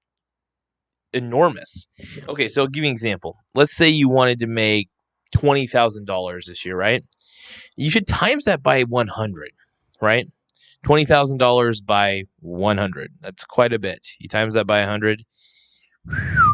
enormous. 1.11 1.87
Okay, 2.27 2.47
so 2.47 2.61
I'll 2.61 2.67
give 2.67 2.83
you 2.83 2.89
an 2.89 2.93
example. 2.93 3.35
Let's 3.55 3.75
say 3.75 3.89
you 3.89 4.09
wanted 4.09 4.39
to 4.39 4.47
make 4.47 4.89
twenty 5.31 5.67
thousand 5.67 6.05
dollars 6.05 6.45
this 6.47 6.65
year, 6.65 6.75
right? 6.75 7.03
You 7.75 7.89
should 7.89 8.07
times 8.07 8.45
that 8.45 8.63
by 8.63 8.83
one 8.83 9.07
hundred, 9.07 9.51
right? 10.01 10.27
Twenty 10.83 11.05
thousand 11.05 11.37
dollars 11.37 11.81
by 11.81 12.23
one 12.39 12.77
hundred. 12.77 13.13
That's 13.21 13.43
quite 13.43 13.73
a 13.73 13.79
bit. 13.79 14.07
You 14.19 14.29
times 14.29 14.53
that 14.53 14.67
by 14.67 14.83
hundred, 14.83 15.23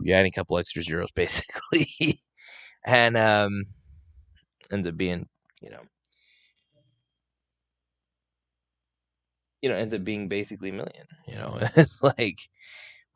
you 0.04 0.14
add 0.14 0.26
a 0.26 0.32
couple 0.32 0.58
extra 0.58 0.82
zeros 0.82 1.12
basically, 1.16 2.22
and 2.86 3.18
um, 3.18 3.66
ends 4.72 4.88
up 4.88 4.98
being, 4.98 5.28
you 5.62 5.70
know, 5.70 5.82
you 9.62 9.70
know, 9.70 9.76
ends 9.76 9.94
up 9.94 10.04
being 10.04 10.28
basically 10.28 10.70
a 10.70 10.74
million. 10.74 11.08
You 11.28 11.36
know, 11.36 11.58
it's 11.76 12.02
like. 12.02 12.40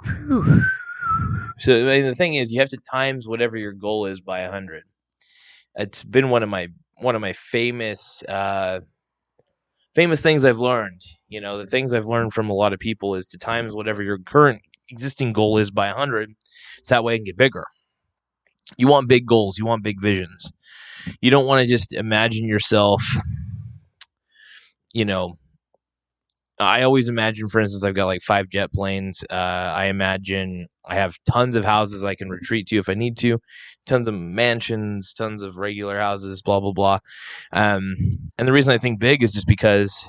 Whew. 0.03 0.63
So 1.59 1.73
I 1.73 1.83
mean, 1.83 2.05
the 2.05 2.15
thing 2.15 2.35
is, 2.35 2.51
you 2.51 2.59
have 2.61 2.69
to 2.69 2.77
times 2.91 3.27
whatever 3.27 3.57
your 3.57 3.73
goal 3.73 4.05
is 4.05 4.21
by 4.21 4.39
a 4.39 4.51
hundred. 4.51 4.83
It's 5.75 6.03
been 6.03 6.29
one 6.29 6.43
of 6.43 6.49
my 6.49 6.67
one 6.97 7.15
of 7.15 7.21
my 7.21 7.33
famous 7.33 8.23
uh, 8.27 8.81
famous 9.95 10.21
things 10.21 10.45
I've 10.45 10.59
learned. 10.59 11.01
You 11.27 11.41
know, 11.41 11.57
the 11.57 11.67
things 11.67 11.93
I've 11.93 12.05
learned 12.05 12.33
from 12.33 12.49
a 12.49 12.53
lot 12.53 12.73
of 12.73 12.79
people 12.79 13.15
is 13.15 13.27
to 13.29 13.37
times 13.37 13.75
whatever 13.75 14.03
your 14.03 14.17
current 14.17 14.61
existing 14.89 15.33
goal 15.33 15.57
is 15.57 15.71
by 15.71 15.87
a 15.87 15.93
hundred. 15.93 16.31
So 16.83 16.95
that 16.95 17.03
way, 17.03 17.15
it 17.15 17.19
can 17.19 17.25
get 17.25 17.37
bigger. 17.37 17.65
You 18.77 18.87
want 18.87 19.07
big 19.09 19.25
goals. 19.25 19.57
You 19.57 19.65
want 19.65 19.83
big 19.83 20.01
visions. 20.01 20.51
You 21.21 21.31
don't 21.31 21.45
want 21.45 21.61
to 21.61 21.67
just 21.67 21.93
imagine 21.93 22.47
yourself. 22.47 23.03
You 24.93 25.05
know, 25.05 25.35
I 26.59 26.83
always 26.83 27.07
imagine, 27.07 27.47
for 27.47 27.61
instance, 27.61 27.85
I've 27.85 27.95
got 27.95 28.05
like 28.05 28.21
five 28.21 28.49
jet 28.49 28.73
planes. 28.73 29.23
Uh, 29.29 29.33
I 29.33 29.85
imagine 29.85 30.67
I 30.85 30.95
have 30.95 31.15
tons 31.31 31.55
of 31.55 31.63
houses 31.63 32.03
I 32.03 32.15
can 32.15 32.29
retreat 32.29 32.67
to 32.67 32.77
if 32.77 32.89
I 32.89 32.95
need 32.95 33.17
to, 33.19 33.39
tons 33.85 34.09
of 34.09 34.13
mansions, 34.13 35.13
tons 35.13 35.41
of 35.41 35.57
regular 35.57 35.99
houses, 35.99 36.41
blah 36.41 36.59
blah 36.59 36.73
blah. 36.73 36.99
Um, 37.53 37.95
and 38.37 38.45
the 38.45 38.51
reason 38.51 38.73
I 38.73 38.77
think 38.77 38.99
big 38.99 39.23
is 39.23 39.31
just 39.31 39.47
because 39.47 40.05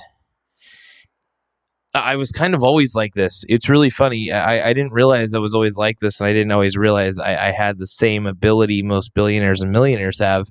I 1.93 2.17
was 2.17 2.31
kind 2.31 2.53
of 2.53 2.63
always 2.63 2.95
like 2.95 3.13
this. 3.13 3.45
It's 3.47 3.69
really 3.69 3.89
funny. 3.89 4.31
I, 4.33 4.69
I 4.69 4.73
didn't 4.73 4.93
realize 4.93 5.33
I 5.33 5.39
was 5.39 5.53
always 5.53 5.77
like 5.77 5.99
this, 5.99 6.19
and 6.19 6.27
I 6.27 6.33
didn't 6.33 6.51
always 6.51 6.75
realize 6.75 7.17
I, 7.17 7.47
I 7.47 7.51
had 7.51 7.77
the 7.77 7.87
same 7.87 8.25
ability 8.25 8.83
most 8.83 9.13
billionaires 9.13 9.61
and 9.61 9.71
millionaires 9.71 10.19
have. 10.19 10.47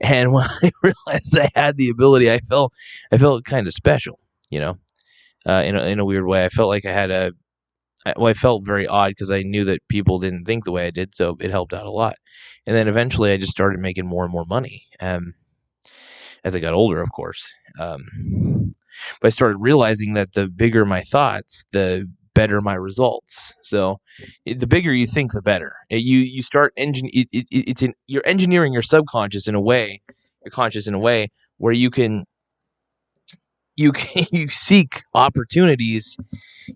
And 0.00 0.32
when 0.32 0.46
I 0.46 0.70
realized 0.82 1.38
I 1.38 1.48
had 1.54 1.76
the 1.76 1.90
ability, 1.90 2.30
I 2.30 2.38
felt 2.38 2.72
I 3.12 3.18
felt 3.18 3.44
kind 3.44 3.66
of 3.66 3.74
special, 3.74 4.18
you 4.50 4.60
know 4.60 4.78
uh, 5.46 5.62
in 5.64 5.76
a, 5.76 5.84
in 5.84 5.98
a 5.98 6.04
weird 6.04 6.26
way. 6.26 6.44
I 6.44 6.48
felt 6.48 6.68
like 6.68 6.84
I 6.84 6.92
had 6.92 7.10
a 7.10 7.32
well, 8.16 8.28
I 8.28 8.34
felt 8.34 8.64
very 8.64 8.86
odd 8.86 9.10
because 9.10 9.32
I 9.32 9.42
knew 9.42 9.64
that 9.64 9.80
people 9.88 10.20
didn't 10.20 10.44
think 10.44 10.64
the 10.64 10.70
way 10.70 10.86
I 10.86 10.90
did, 10.90 11.14
so 11.14 11.36
it 11.40 11.50
helped 11.50 11.72
out 11.72 11.86
a 11.86 11.90
lot. 11.90 12.14
And 12.64 12.76
then 12.76 12.86
eventually, 12.86 13.32
I 13.32 13.36
just 13.36 13.50
started 13.50 13.80
making 13.80 14.06
more 14.06 14.24
and 14.24 14.32
more 14.32 14.44
money. 14.44 14.84
Um, 15.00 15.34
as 16.44 16.54
I 16.54 16.60
got 16.60 16.74
older, 16.74 17.00
of 17.00 17.10
course. 17.10 17.44
Um, 17.80 18.04
but 19.20 19.26
I 19.26 19.30
started 19.30 19.58
realizing 19.58 20.14
that 20.14 20.32
the 20.32 20.48
bigger 20.48 20.84
my 20.84 21.02
thoughts, 21.02 21.64
the 21.72 22.08
better 22.34 22.60
my 22.60 22.74
results. 22.74 23.54
So 23.62 23.98
it, 24.44 24.60
the 24.60 24.66
bigger 24.66 24.92
you 24.92 25.06
think, 25.06 25.32
the 25.32 25.42
better. 25.42 25.74
It, 25.90 26.02
you 26.02 26.18
you 26.18 26.42
start 26.42 26.72
engine. 26.76 27.08
It, 27.12 27.28
it's 27.32 27.82
in 27.82 27.94
you're 28.06 28.26
engineering 28.26 28.72
your 28.72 28.82
subconscious 28.82 29.48
in 29.48 29.54
a 29.54 29.60
way, 29.60 30.00
your 30.44 30.50
conscious 30.50 30.86
in 30.86 30.94
a 30.94 30.98
way 30.98 31.28
where 31.58 31.72
you 31.72 31.90
can 31.90 32.24
you 33.76 33.92
you 34.32 34.48
seek 34.48 35.02
opportunities 35.14 36.16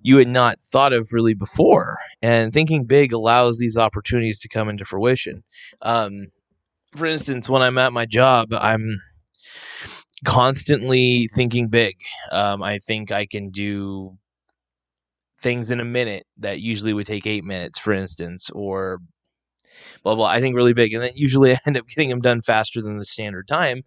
you 0.02 0.18
had 0.18 0.28
not 0.28 0.60
thought 0.60 0.92
of 0.92 1.12
really 1.12 1.34
before. 1.34 1.98
And 2.22 2.52
thinking 2.52 2.84
big 2.84 3.12
allows 3.12 3.58
these 3.58 3.76
opportunities 3.76 4.40
to 4.40 4.48
come 4.48 4.68
into 4.68 4.84
fruition. 4.84 5.42
Um, 5.82 6.26
for 6.96 7.06
instance 7.06 7.48
when 7.48 7.62
i'm 7.62 7.78
at 7.78 7.92
my 7.92 8.04
job 8.06 8.52
i'm 8.52 9.00
constantly 10.24 11.28
thinking 11.34 11.68
big. 11.68 11.96
Um, 12.32 12.62
i 12.62 12.78
think 12.78 13.12
i 13.12 13.26
can 13.26 13.50
do 13.50 14.16
things 15.40 15.70
in 15.70 15.80
a 15.80 15.84
minute 15.84 16.24
that 16.38 16.60
usually 16.60 16.92
would 16.92 17.06
take 17.06 17.26
eight 17.26 17.44
minutes 17.44 17.78
for 17.78 17.92
instance 17.92 18.50
or 18.50 18.98
blah 20.02 20.14
blah. 20.14 20.26
I 20.26 20.40
think 20.40 20.56
really 20.56 20.72
big, 20.72 20.92
and 20.92 21.02
then 21.02 21.12
usually 21.14 21.52
I 21.52 21.58
end 21.66 21.76
up 21.76 21.86
getting 21.86 22.10
them 22.10 22.20
done 22.20 22.42
faster 22.42 22.80
than 22.80 22.96
the 22.96 23.04
standard 23.04 23.48
time. 23.48 23.82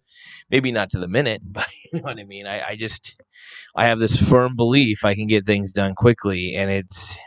Maybe 0.50 0.72
not 0.72 0.90
to 0.90 0.98
the 0.98 1.08
minute, 1.08 1.42
but 1.46 1.66
you 1.92 2.00
know 2.00 2.04
what 2.04 2.18
I 2.18 2.24
mean. 2.24 2.46
I, 2.46 2.68
I 2.68 2.76
just 2.76 3.16
I 3.76 3.86
have 3.86 3.98
this 3.98 4.16
firm 4.16 4.56
belief 4.56 5.04
I 5.04 5.14
can 5.14 5.26
get 5.26 5.46
things 5.46 5.72
done 5.72 5.94
quickly, 5.94 6.54
and 6.54 6.70
it's 6.70 7.18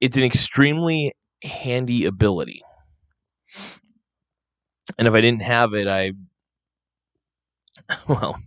it's 0.00 0.16
an 0.16 0.24
extremely 0.24 1.12
handy 1.42 2.04
ability. 2.04 2.62
And 4.98 5.06
if 5.06 5.14
I 5.14 5.20
didn't 5.20 5.42
have 5.42 5.74
it, 5.74 5.86
I 5.86 6.12
well, 8.08 8.38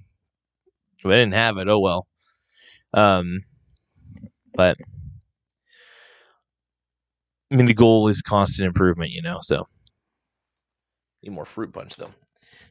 if 1.04 1.06
I 1.06 1.10
didn't 1.10 1.34
have 1.34 1.58
it, 1.58 1.68
oh 1.68 1.80
well. 1.80 2.08
Um, 2.94 3.42
but 4.54 4.78
I 7.52 7.56
mean, 7.56 7.66
the 7.66 7.74
goal 7.74 8.08
is 8.08 8.22
constant 8.22 8.66
improvement, 8.68 9.12
you 9.12 9.22
know. 9.22 9.40
So 9.42 9.68
need 11.24 11.32
more 11.32 11.46
fruit 11.46 11.74
punch 11.74 11.96
though. 11.96 12.12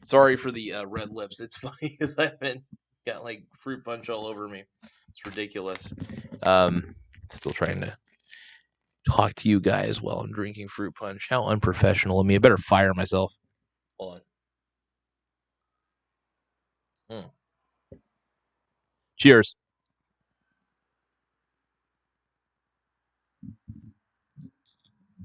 Sorry 0.03 0.35
for 0.35 0.51
the 0.51 0.73
uh, 0.73 0.85
red 0.85 1.11
lips. 1.11 1.39
It's 1.39 1.57
funny 1.57 1.75
because 1.99 2.17
I've 2.17 2.39
been 2.39 2.63
got 3.05 3.23
like 3.23 3.43
fruit 3.57 3.83
punch 3.83 4.09
all 4.09 4.25
over 4.25 4.47
me. 4.47 4.63
It's 5.09 5.25
ridiculous. 5.25 5.93
Um, 6.43 6.95
still 7.31 7.51
trying 7.51 7.81
to 7.81 7.95
talk 9.09 9.33
to 9.35 9.49
you 9.49 9.59
guys 9.59 10.01
while 10.01 10.19
I'm 10.19 10.31
drinking 10.31 10.69
fruit 10.69 10.95
punch. 10.95 11.27
How 11.29 11.45
unprofessional 11.45 12.19
of 12.19 12.25
me. 12.25 12.35
I 12.35 12.39
better 12.39 12.57
fire 12.57 12.93
myself. 12.93 13.33
Hold 13.99 14.21
on. 17.09 17.21
Hmm. 17.21 17.97
Cheers. 19.17 19.55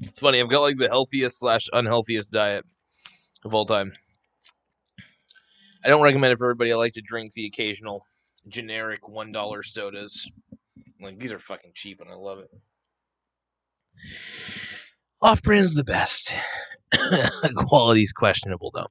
It's 0.08 0.20
funny. 0.20 0.40
I've 0.40 0.48
got 0.48 0.60
like 0.60 0.76
the 0.76 0.88
healthiest 0.88 1.38
slash 1.38 1.68
unhealthiest 1.72 2.32
diet 2.32 2.64
of 3.44 3.54
all 3.54 3.64
time. 3.64 3.92
I 5.84 5.88
don't 5.88 6.02
recommend 6.02 6.32
it 6.32 6.38
for 6.38 6.46
everybody. 6.46 6.72
I 6.72 6.76
like 6.76 6.92
to 6.94 7.02
drink 7.02 7.32
the 7.32 7.46
occasional 7.46 8.04
generic 8.48 9.08
one 9.08 9.32
dollar 9.32 9.62
sodas. 9.62 10.28
Like 11.00 11.18
these 11.18 11.32
are 11.32 11.38
fucking 11.38 11.72
cheap, 11.75 12.00
and 12.00 12.10
I 12.10 12.14
love 12.14 12.38
it. 12.38 12.50
Off 15.22 15.42
brand's 15.42 15.75
the 15.75 15.84
best. 15.84 16.34
Quality's 17.56 18.12
questionable 18.12 18.70
though. 18.75 18.88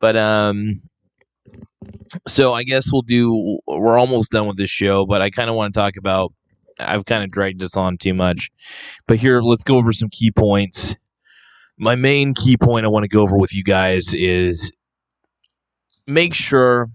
But 0.00 0.16
um 0.16 0.82
so 2.26 2.54
I 2.54 2.62
guess 2.64 2.92
we'll 2.92 3.02
do 3.02 3.58
we're 3.66 3.98
almost 3.98 4.32
done 4.32 4.46
with 4.46 4.56
this 4.56 4.70
show, 4.70 5.06
but 5.06 5.22
I 5.22 5.30
kind 5.30 5.50
of 5.50 5.56
want 5.56 5.72
to 5.72 5.78
talk 5.78 5.96
about 5.96 6.32
I've 6.78 7.06
kind 7.06 7.24
of 7.24 7.30
dragged 7.30 7.60
this 7.60 7.76
on 7.76 7.98
too 7.98 8.14
much. 8.14 8.50
But 9.06 9.18
here, 9.18 9.40
let's 9.40 9.62
go 9.62 9.76
over 9.76 9.92
some 9.92 10.08
key 10.10 10.30
points. 10.30 10.96
My 11.78 11.94
main 11.96 12.34
key 12.34 12.56
point 12.56 12.86
I 12.86 12.88
want 12.88 13.04
to 13.04 13.08
go 13.08 13.22
over 13.22 13.36
with 13.36 13.54
you 13.54 13.62
guys 13.62 14.14
is 14.14 14.72
make 16.06 16.34
sure 16.34 16.88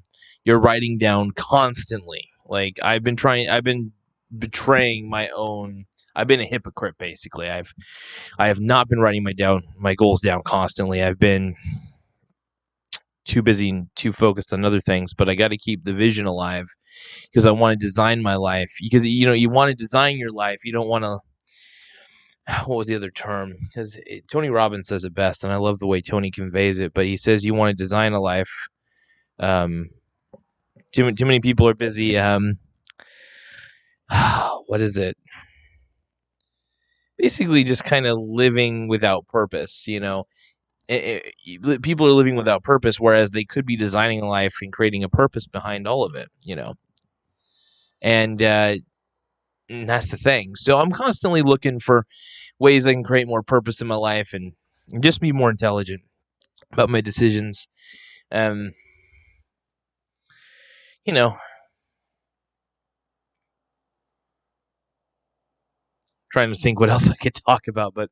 you're 0.46 0.60
writing 0.60 0.98
down 0.98 1.32
constantly. 1.32 2.28
Like 2.46 2.80
I've 2.84 3.04
been 3.04 3.16
trying, 3.16 3.50
I've 3.50 3.64
been 3.64 3.92
betraying 4.38 5.10
my 5.10 5.30
own. 5.36 5.86
I've 6.16 6.28
been 6.28 6.42
a 6.42 6.46
hypocrite 6.46 6.98
basically. 6.98 7.50
I've 7.50 7.74
I 8.38 8.48
have 8.48 8.60
not 8.60 8.88
been 8.90 9.00
writing 9.00 9.24
my 9.24 9.34
down 9.34 9.62
my 9.80 9.94
goals 9.96 10.22
down 10.22 10.42
constantly. 10.44 11.04
I've 11.04 11.20
been 11.20 11.56
too 13.32 13.42
busy 13.42 13.70
and 13.70 13.88
too 13.96 14.12
focused 14.12 14.52
on 14.52 14.66
other 14.66 14.82
things, 14.82 15.14
but 15.14 15.30
I 15.30 15.36
got 15.36 15.50
to 15.50 15.58
keep 15.58 15.86
the 15.86 15.94
vision 15.94 16.26
alive 16.26 16.68
because 17.24 17.46
I 17.46 17.52
want 17.52 17.80
to 17.80 17.86
design 17.86 18.22
my 18.22 18.36
life. 18.36 18.72
Because 18.82 19.06
you 19.06 19.26
know, 19.26 19.34
you 19.34 19.50
want 19.50 19.70
to 19.70 19.76
design 19.76 20.18
your 20.18 20.32
life. 20.32 20.60
You 20.66 20.74
don't 20.74 20.90
want 20.90 21.06
to. 21.06 21.20
What 22.66 22.76
was 22.76 22.88
the 22.88 22.96
other 22.96 23.12
term? 23.12 23.54
Because 23.62 24.00
Tony 24.30 24.50
Robbins 24.50 24.88
says 24.88 25.06
it 25.06 25.14
best, 25.14 25.44
and 25.44 25.54
I 25.54 25.58
love 25.58 25.80
the 25.80 25.88
way 25.88 26.02
Tony 26.02 26.32
conveys 26.32 26.80
it. 26.80 26.94
But 26.94 27.06
he 27.06 27.16
says 27.16 27.46
you 27.46 27.54
want 27.54 27.70
to 27.70 27.82
design 27.82 28.12
a 28.14 28.20
life. 28.20 28.52
Um, 29.40 29.90
too 30.92 31.10
too 31.14 31.26
many 31.26 31.40
people 31.40 31.68
are 31.70 31.74
busy. 31.74 32.18
Um, 32.18 32.58
what 34.68 34.82
is 34.82 34.98
it? 34.98 35.16
Basically, 37.18 37.64
just 37.64 37.86
kind 37.86 38.08
of 38.08 38.18
living 38.20 38.90
without 38.90 39.28
purpose. 39.28 39.88
You 39.88 40.02
know, 40.02 40.26
it, 40.92 41.34
it, 41.46 41.82
people 41.82 42.06
are 42.08 42.12
living 42.12 42.36
without 42.36 42.64
purpose, 42.64 43.00
whereas 43.00 43.32
they 43.32 43.46
could 43.46 43.66
be 43.66 43.76
designing 43.78 44.22
a 44.22 44.28
life 44.28 44.56
and 44.62 44.74
creating 44.74 45.04
a 45.04 45.10
purpose 45.10 45.48
behind 45.48 45.88
all 45.88 46.04
of 46.04 46.16
it, 46.16 46.30
you 46.44 46.56
know. 46.56 46.74
And 48.02 48.42
uh, 48.42 48.76
And 49.70 49.90
that's 49.90 50.12
the 50.12 50.18
thing. 50.18 50.56
So 50.56 50.80
I'm 50.80 50.92
constantly 50.92 51.42
looking 51.42 51.80
for 51.80 52.06
ways 52.60 52.88
I 52.88 52.94
can 52.94 53.04
create 53.04 53.28
more 53.28 53.44
purpose 53.44 53.82
in 53.82 53.88
my 53.88 53.96
life 53.96 54.34
and 54.34 54.54
just 55.02 55.22
be 55.22 55.34
more 55.34 55.52
intelligent 55.52 56.02
about 56.74 56.90
my 56.90 57.02
decisions. 57.02 57.68
Um, 58.32 58.74
you 61.06 61.14
know, 61.14 61.36
trying 66.32 66.54
to 66.54 66.60
think 66.60 66.80
what 66.80 66.90
else 66.90 67.10
I 67.10 67.16
could 67.16 67.36
talk 67.36 67.68
about. 67.68 67.94
But 67.94 68.10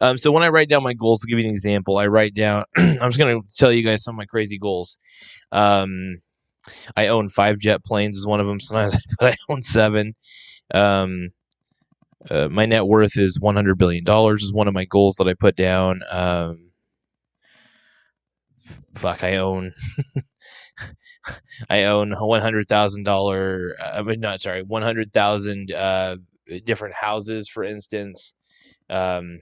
um, 0.00 0.18
so 0.18 0.30
when 0.32 0.42
I 0.42 0.48
write 0.48 0.68
down 0.68 0.82
my 0.82 0.94
goals, 0.94 1.20
to 1.20 1.26
give 1.26 1.38
you 1.38 1.44
an 1.44 1.50
example, 1.50 1.98
I 1.98 2.06
write 2.06 2.34
down. 2.34 2.64
I'm 2.76 2.98
just 2.98 3.18
going 3.18 3.40
to 3.40 3.56
tell 3.56 3.72
you 3.72 3.82
guys 3.82 4.04
some 4.04 4.14
of 4.14 4.18
my 4.18 4.26
crazy 4.26 4.58
goals. 4.58 4.98
Um, 5.52 6.20
I 6.96 7.08
own 7.08 7.28
five 7.28 7.58
jet 7.58 7.84
planes 7.84 8.16
is 8.16 8.26
one 8.26 8.40
of 8.40 8.46
them. 8.46 8.60
Sometimes 8.60 8.96
I 9.20 9.34
own 9.48 9.62
seven. 9.62 10.14
Um, 10.74 11.30
uh, 12.28 12.48
my 12.48 12.66
net 12.66 12.86
worth 12.86 13.16
is 13.16 13.38
100 13.38 13.78
billion 13.78 14.04
dollars. 14.04 14.42
Is 14.42 14.52
one 14.52 14.68
of 14.68 14.74
my 14.74 14.84
goals 14.84 15.16
that 15.16 15.28
I 15.28 15.34
put 15.34 15.54
down. 15.56 16.00
Um, 16.10 16.72
fuck, 18.94 19.22
I 19.22 19.36
own. 19.36 19.72
I 21.70 21.84
own 21.84 22.12
one 22.12 22.40
hundred 22.40 22.68
thousand 22.68 23.04
dollar. 23.04 23.76
Uh, 23.80 23.98
I 23.98 24.02
mean, 24.02 24.20
not 24.20 24.40
sorry, 24.40 24.62
one 24.62 24.82
hundred 24.82 25.12
thousand 25.12 25.72
uh, 25.72 26.16
different 26.64 26.94
houses, 26.94 27.48
for 27.48 27.64
instance. 27.64 28.34
Um, 28.90 29.40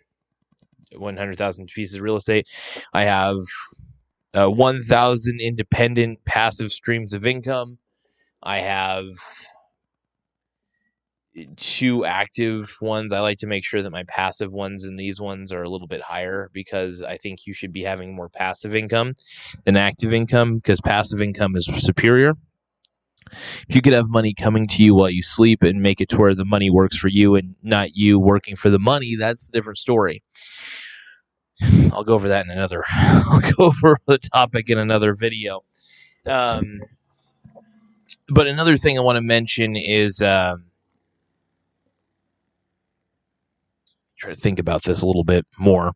one 0.96 1.16
hundred 1.16 1.38
thousand 1.38 1.68
pieces 1.68 1.96
of 1.96 2.02
real 2.02 2.16
estate. 2.16 2.46
I 2.92 3.02
have 3.02 3.36
uh, 4.34 4.48
1,000 4.48 5.40
independent 5.40 6.24
passive 6.24 6.72
streams 6.72 7.14
of 7.14 7.26
income. 7.26 7.78
I 8.42 8.58
have 8.58 9.04
two 11.56 12.04
active 12.04 12.76
ones. 12.80 13.12
I 13.12 13.20
like 13.20 13.38
to 13.38 13.46
make 13.46 13.64
sure 13.64 13.82
that 13.82 13.90
my 13.90 14.04
passive 14.04 14.52
ones 14.52 14.84
and 14.84 14.98
these 14.98 15.20
ones 15.20 15.52
are 15.52 15.62
a 15.62 15.68
little 15.68 15.88
bit 15.88 16.02
higher 16.02 16.50
because 16.52 17.02
I 17.02 17.16
think 17.16 17.46
you 17.46 17.54
should 17.54 17.72
be 17.72 17.82
having 17.82 18.14
more 18.14 18.28
passive 18.28 18.74
income 18.74 19.14
than 19.64 19.76
active 19.76 20.14
income 20.14 20.56
because 20.56 20.80
passive 20.80 21.20
income 21.20 21.56
is 21.56 21.68
superior. 21.78 22.34
If 23.32 23.74
you 23.74 23.82
could 23.82 23.92
have 23.92 24.08
money 24.08 24.34
coming 24.34 24.66
to 24.68 24.82
you 24.82 24.94
while 24.94 25.10
you 25.10 25.22
sleep 25.22 25.62
and 25.62 25.80
make 25.82 26.00
it 26.00 26.08
to 26.10 26.18
where 26.18 26.34
the 26.34 26.44
money 26.44 26.70
works 26.70 26.96
for 26.96 27.08
you 27.08 27.34
and 27.34 27.54
not 27.62 27.96
you 27.96 28.18
working 28.18 28.56
for 28.56 28.70
the 28.70 28.78
money, 28.78 29.16
that's 29.16 29.48
a 29.48 29.52
different 29.52 29.78
story. 29.78 30.22
I'll 31.92 32.04
go 32.04 32.14
over 32.14 32.28
that 32.28 32.44
in 32.44 32.50
another. 32.50 32.84
I'll 32.92 33.40
go 33.56 33.66
over 33.66 33.98
the 34.06 34.18
topic 34.18 34.70
in 34.70 34.78
another 34.78 35.14
video. 35.14 35.64
Um, 36.26 36.80
but 38.28 38.46
another 38.46 38.76
thing 38.76 38.98
I 38.98 39.02
want 39.02 39.16
to 39.16 39.22
mention 39.22 39.76
is 39.76 40.22
um, 40.22 40.66
try 44.18 44.30
to 44.30 44.36
think 44.36 44.58
about 44.58 44.84
this 44.84 45.02
a 45.02 45.06
little 45.06 45.24
bit 45.24 45.46
more. 45.58 45.92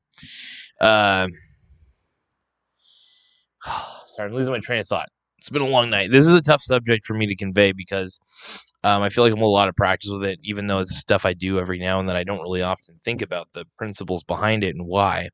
Uh, 0.80 1.28
sorry, 4.06 4.28
I'm 4.28 4.35
losing 4.35 4.52
my 4.52 4.61
train 4.61 4.80
of 4.80 4.88
thought 4.88 5.08
it's 5.38 5.50
been 5.50 5.62
a 5.62 5.68
long 5.68 5.88
night. 5.88 6.11
This 6.11 6.26
is 6.26 6.35
a 6.35 6.40
tough 6.40 6.62
subject 6.62 7.07
for 7.07 7.14
me 7.14 7.26
to 7.26 7.37
convey 7.37 7.71
because 7.71 8.21
um, 8.83 9.02
I 9.02 9.09
feel 9.09 9.23
like 9.23 9.33
I'm 9.33 9.40
a 9.40 9.47
lot 9.47 9.68
of 9.68 9.76
practice 9.76 10.11
with 10.11 10.25
it, 10.25 10.40
even 10.42 10.66
though 10.66 10.80
it's 10.80 10.97
stuff 10.97 11.25
I 11.25 11.33
do 11.33 11.61
every 11.61 11.78
now 11.78 12.00
and 12.00 12.09
then. 12.09 12.16
I 12.16 12.25
don't 12.25 12.40
really 12.40 12.62
often 12.62 12.97
think 13.04 13.23
about 13.23 13.52
the 13.52 13.64
principles 13.76 14.25
behind 14.25 14.64
it 14.64 14.75
and 14.75 14.87
why. 14.87 15.28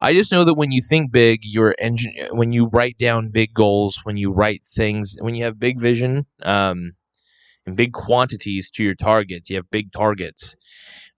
I 0.00 0.12
just 0.12 0.32
know 0.32 0.42
that 0.44 0.54
when 0.54 0.72
you 0.72 0.82
think 0.82 1.12
big, 1.12 1.40
your 1.44 1.76
engine, 1.78 2.14
when 2.32 2.50
you 2.50 2.66
write 2.66 2.98
down 2.98 3.30
big 3.30 3.54
goals, 3.54 4.00
when 4.02 4.16
you 4.16 4.32
write 4.32 4.64
things, 4.64 5.16
when 5.20 5.36
you 5.36 5.44
have 5.44 5.58
big 5.60 5.80
vision 5.80 6.26
um, 6.42 6.92
and 7.64 7.76
big 7.76 7.92
quantities 7.92 8.72
to 8.72 8.82
your 8.82 8.96
targets, 8.96 9.48
you 9.50 9.56
have 9.56 9.70
big 9.70 9.92
targets. 9.92 10.56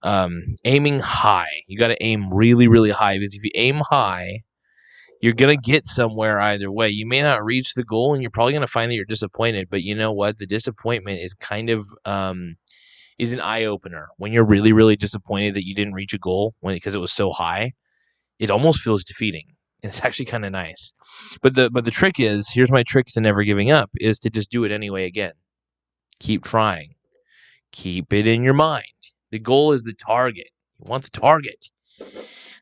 Um, 0.03 0.57
aiming 0.65 1.01
high, 1.01 1.63
you 1.67 1.79
got 1.79 1.89
to 1.89 2.03
aim 2.03 2.31
really, 2.33 2.69
really 2.69 2.91
high 2.91 3.19
because 3.19 3.35
if 3.35 3.45
you 3.45 3.51
aim 3.55 3.83
high, 3.91 4.43
you're 5.21 5.35
going 5.35 5.57
to 5.57 5.71
get 5.71 5.87
somewhere 5.87 6.41
either 6.41 6.71
way. 6.71 6.89
You 6.89 7.07
may 7.07 7.23
not 7.23 7.45
reach 7.45 7.75
the 7.75 7.85
goal 7.85 8.15
and 8.15 8.23
you're 8.23 8.31
probably 8.31 8.53
going 8.53 8.63
to 8.63 8.67
find 8.67 8.91
that 8.91 8.97
you're 8.97 9.05
disappointed, 9.05 9.69
but 9.71 9.83
you 9.83 9.95
know 9.95 10.13
what? 10.13 10.39
The 10.39 10.47
disappointment 10.47 11.21
is 11.21 11.35
kind 11.35 11.71
of 11.71 11.87
um, 12.05 12.57
is 13.19 13.33
an 13.33 13.41
eye 13.41 13.65
opener. 13.65 14.09
When 14.17 14.33
you're 14.33 14.45
really 14.45 14.73
really 14.73 14.97
disappointed 14.97 15.55
that 15.55 15.67
you 15.67 15.75
didn't 15.75 15.95
reach 15.95 16.15
a 16.15 16.19
goal 16.19 16.55
when 16.61 16.75
because 16.75 16.95
it 16.95 17.01
was 17.01 17.13
so 17.13 17.33
high, 17.33 17.73
it 18.39 18.51
almost 18.51 18.81
feels 18.81 19.05
defeating. 19.05 19.45
And 19.83 19.91
it's 19.91 20.03
actually 20.03 20.27
kind 20.27 20.45
of 20.45 20.53
nice. 20.53 20.93
But 21.43 21.55
the 21.55 21.71
but 21.71 21.85
the 21.85 21.91
trick 21.91 22.19
is, 22.19 22.51
here's 22.51 22.73
my 22.73 22.83
trick 22.83 23.07
to 23.09 23.21
never 23.21 23.45
giving 23.45 23.71
up 23.71 23.91
is 24.01 24.19
to 24.21 24.31
just 24.31 24.51
do 24.51 24.65
it 24.65 24.73
anyway 24.73 25.05
again. 25.05 25.33
Keep 26.19 26.45
trying. 26.45 26.95
Keep 27.73 28.13
it 28.13 28.27
in 28.27 28.43
your 28.43 28.55
mind. 28.55 28.85
The 29.31 29.39
goal 29.39 29.73
is 29.73 29.83
the 29.83 29.95
target. 29.95 30.49
You 30.79 30.87
want 30.89 31.05
the 31.05 31.11
target. 31.11 31.67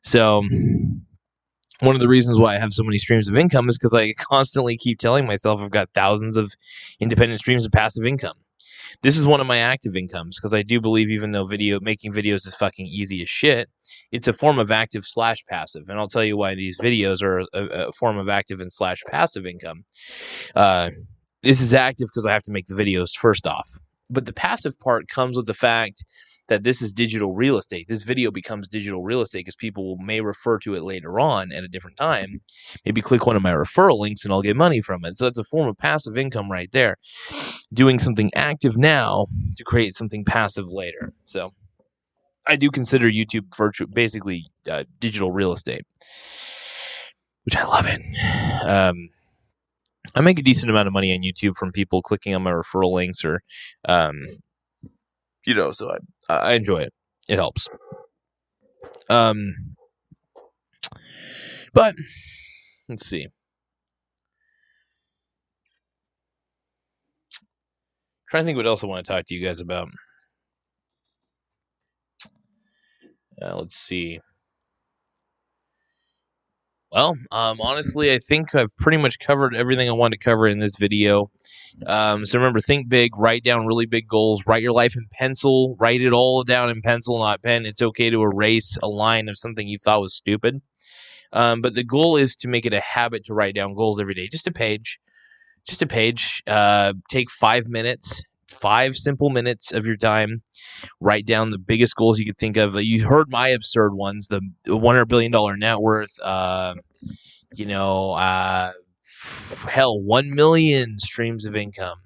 So 0.02 0.42
one 1.80 1.94
of 1.94 2.00
the 2.00 2.08
reasons 2.08 2.38
why 2.38 2.54
I 2.54 2.58
have 2.58 2.72
so 2.72 2.82
many 2.82 2.98
streams 2.98 3.28
of 3.28 3.36
income 3.36 3.68
is 3.68 3.78
because 3.78 3.94
I 3.94 4.12
constantly 4.14 4.76
keep 4.76 4.98
telling 4.98 5.26
myself 5.26 5.60
I've 5.60 5.70
got 5.70 5.88
thousands 5.94 6.36
of 6.36 6.52
independent 7.00 7.40
streams 7.40 7.64
of 7.64 7.72
passive 7.72 8.06
income. 8.06 8.36
This 9.02 9.16
is 9.16 9.26
one 9.26 9.40
of 9.40 9.46
my 9.46 9.58
active 9.58 9.96
incomes 9.96 10.38
because 10.38 10.54
I 10.54 10.62
do 10.62 10.80
believe 10.80 11.10
even 11.10 11.32
though 11.32 11.44
video 11.44 11.78
making 11.80 12.12
videos 12.12 12.46
is 12.46 12.54
fucking 12.54 12.86
easy 12.86 13.22
as 13.22 13.28
shit, 13.28 13.68
it's 14.10 14.26
a 14.26 14.32
form 14.32 14.58
of 14.58 14.70
active 14.70 15.04
slash 15.04 15.44
passive, 15.48 15.88
and 15.88 15.98
I'll 15.98 16.08
tell 16.08 16.24
you 16.24 16.36
why 16.36 16.54
these 16.54 16.80
videos 16.80 17.22
are 17.22 17.40
a, 17.52 17.86
a 17.88 17.92
form 17.92 18.18
of 18.18 18.28
active 18.28 18.60
and 18.60 18.72
slash 18.72 19.02
passive 19.06 19.46
income. 19.46 19.84
Uh, 20.56 20.90
this 21.42 21.60
is 21.60 21.74
active 21.74 22.08
because 22.08 22.26
I 22.26 22.32
have 22.32 22.42
to 22.42 22.52
make 22.52 22.66
the 22.66 22.74
videos 22.74 23.10
first 23.16 23.46
off, 23.46 23.68
but 24.10 24.26
the 24.26 24.32
passive 24.32 24.78
part 24.80 25.08
comes 25.08 25.36
with 25.36 25.46
the 25.46 25.54
fact 25.54 26.04
that 26.48 26.64
this 26.64 26.82
is 26.82 26.92
digital 26.92 27.34
real 27.34 27.58
estate. 27.58 27.86
This 27.88 28.02
video 28.02 28.30
becomes 28.30 28.68
digital 28.68 29.02
real 29.02 29.20
estate 29.20 29.40
because 29.40 29.56
people 29.56 29.96
may 29.98 30.20
refer 30.20 30.58
to 30.60 30.74
it 30.74 30.82
later 30.82 31.20
on 31.20 31.52
at 31.52 31.62
a 31.62 31.68
different 31.68 31.96
time. 31.96 32.40
Maybe 32.84 33.00
click 33.00 33.26
one 33.26 33.36
of 33.36 33.42
my 33.42 33.52
referral 33.52 33.98
links 33.98 34.24
and 34.24 34.32
I'll 34.32 34.42
get 34.42 34.56
money 34.56 34.80
from 34.80 35.04
it. 35.04 35.16
So 35.16 35.26
it's 35.26 35.38
a 35.38 35.44
form 35.44 35.68
of 35.68 35.76
passive 35.76 36.18
income 36.18 36.50
right 36.50 36.70
there. 36.72 36.96
Doing 37.72 37.98
something 37.98 38.30
active 38.34 38.76
now 38.76 39.26
to 39.56 39.64
create 39.64 39.94
something 39.94 40.24
passive 40.24 40.66
later. 40.68 41.12
So 41.26 41.52
I 42.46 42.56
do 42.56 42.70
consider 42.70 43.10
YouTube 43.10 43.54
virtual, 43.54 43.88
basically 43.88 44.46
uh, 44.70 44.84
digital 45.00 45.30
real 45.30 45.52
estate, 45.52 45.82
which 47.44 47.56
I 47.56 47.64
love 47.64 47.86
it. 47.86 48.00
Um, 48.66 49.10
I 50.14 50.20
make 50.20 50.38
a 50.38 50.42
decent 50.42 50.70
amount 50.70 50.86
of 50.88 50.92
money 50.92 51.14
on 51.14 51.22
YouTube 51.22 51.54
from 51.56 51.72
people 51.72 52.02
clicking 52.02 52.34
on 52.34 52.42
my 52.42 52.50
referral 52.50 52.92
links 52.92 53.24
or 53.24 53.40
um, 53.86 54.20
you 55.46 55.54
know, 55.54 55.72
so 55.72 55.96
I 56.28 56.34
I 56.34 56.52
enjoy 56.52 56.78
it. 56.78 56.92
It 57.28 57.36
helps. 57.36 57.68
Um, 59.10 59.54
but 61.72 61.94
let's 62.88 63.06
see. 63.06 63.28
trying 68.28 68.42
to 68.42 68.46
think 68.46 68.56
what 68.56 68.66
else 68.66 68.84
I 68.84 68.86
want 68.86 69.04
to 69.04 69.12
talk 69.12 69.24
to 69.26 69.34
you 69.34 69.44
guys 69.44 69.60
about. 69.60 69.88
Uh, 73.40 73.56
let's 73.56 73.76
see. 73.76 74.20
Well, 76.90 77.18
um, 77.33 77.61
honestly, 77.61 78.12
I 78.14 78.18
think 78.18 78.55
I've 78.55 78.74
pretty 78.79 78.96
much 78.96 79.18
covered 79.18 79.55
everything 79.55 79.88
I 79.88 79.92
wanted 79.92 80.18
to 80.18 80.24
cover 80.24 80.46
in 80.46 80.59
this 80.59 80.77
video. 80.77 81.31
Um, 81.87 82.24
so 82.24 82.38
remember, 82.38 82.61
think 82.61 82.88
big, 82.88 83.16
write 83.16 83.44
down 83.44 83.66
really 83.66 83.85
big 83.85 84.09
goals, 84.09 84.46
write 84.46 84.62
your 84.62 84.72
life 84.72 84.96
in 84.96 85.07
pencil, 85.12 85.77
write 85.79 86.01
it 86.01 86.14
all 86.14 86.44
down 86.44 86.70
in 86.70 86.81
pencil, 86.81 87.18
not 87.18 87.42
pen. 87.42 87.66
It's 87.66 87.83
okay 87.83 88.09
to 88.09 88.22
erase 88.22 88.79
a 88.83 88.88
line 88.88 89.29
of 89.29 89.37
something 89.37 89.68
you 89.68 89.77
thought 89.79 90.01
was 90.01 90.14
stupid. 90.14 90.62
Um, 91.35 91.61
but 91.61 91.74
the 91.74 91.85
goal 91.85 92.16
is 92.16 92.35
to 92.37 92.48
make 92.48 92.64
it 92.64 92.72
a 92.72 92.81
habit 92.81 93.27
to 93.27 93.35
write 93.35 93.55
down 93.55 93.74
goals 93.74 94.01
every 94.01 94.14
day. 94.14 94.27
Just 94.27 94.46
a 94.46 94.53
page, 94.53 94.98
just 95.66 95.83
a 95.83 95.87
page. 95.87 96.42
Uh, 96.46 96.94
take 97.11 97.31
five 97.31 97.66
minutes 97.66 98.22
five 98.61 98.96
simple 98.96 99.30
minutes 99.30 99.72
of 99.72 99.87
your 99.87 99.96
time. 99.96 100.42
Write 101.00 101.26
down 101.26 101.50
the 101.50 101.58
biggest 101.58 101.96
goals 101.96 102.18
you 102.18 102.26
could 102.26 102.38
think 102.38 102.56
of. 102.56 102.80
You 102.80 103.06
heard 103.06 103.30
my 103.30 103.48
absurd 103.48 103.94
ones: 103.94 104.28
the 104.28 104.40
one 104.66 104.94
hundred 104.94 105.06
billion 105.06 105.32
dollar 105.32 105.56
net 105.56 105.78
worth. 105.78 106.18
Uh, 106.20 106.74
you 107.54 107.66
know, 107.66 108.12
uh, 108.12 108.72
hell, 109.68 110.00
one 110.00 110.34
million 110.34 110.98
streams 110.98 111.46
of 111.46 111.56
income. 111.56 111.98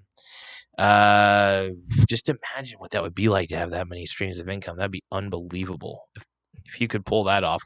Uh, 0.78 1.68
just 2.08 2.28
imagine 2.28 2.78
what 2.78 2.90
that 2.92 3.02
would 3.02 3.14
be 3.14 3.28
like 3.28 3.48
to 3.48 3.56
have 3.56 3.70
that 3.70 3.88
many 3.88 4.06
streams 4.06 4.38
of 4.38 4.48
income. 4.48 4.76
That'd 4.76 4.90
be 4.90 5.02
unbelievable. 5.12 6.08
If, 6.16 6.24
if 6.66 6.80
you 6.80 6.88
could 6.88 7.04
pull 7.04 7.24
that 7.24 7.44
off. 7.44 7.62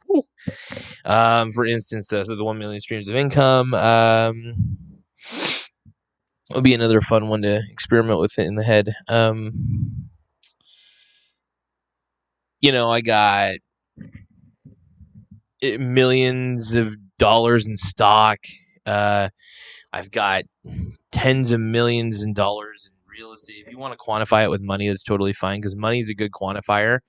Um, 1.04 1.52
for 1.52 1.64
instance, 1.64 2.12
uh, 2.12 2.24
so 2.24 2.34
the 2.34 2.44
one 2.44 2.58
million 2.58 2.80
streams 2.80 3.08
of 3.08 3.14
income. 3.14 3.74
Um, 3.74 4.54
will 6.50 6.62
be 6.62 6.74
another 6.74 7.00
fun 7.00 7.28
one 7.28 7.42
to 7.42 7.62
experiment 7.70 8.20
with 8.20 8.38
it 8.38 8.46
in 8.46 8.54
the 8.54 8.62
head. 8.62 8.94
Um, 9.08 9.52
you 12.60 12.72
know, 12.72 12.90
I 12.90 13.00
got 13.00 13.56
millions 15.62 16.74
of 16.74 16.96
dollars 17.18 17.66
in 17.66 17.76
stock. 17.76 18.38
Uh, 18.84 19.28
I've 19.92 20.10
got 20.10 20.44
tens 21.12 21.52
of 21.52 21.60
millions 21.60 22.24
in 22.24 22.34
dollars 22.34 22.90
in 22.90 22.95
real 23.16 23.32
estate, 23.32 23.64
if 23.66 23.72
you 23.72 23.78
want 23.78 23.92
to 23.92 23.98
quantify 23.98 24.44
it 24.44 24.50
with 24.50 24.60
money, 24.62 24.88
that's 24.88 25.02
totally 25.02 25.32
fine 25.32 25.58
because 25.58 25.76
money 25.76 25.98
is 25.98 26.10
a 26.10 26.14
good 26.14 26.32
quantifier. 26.32 27.00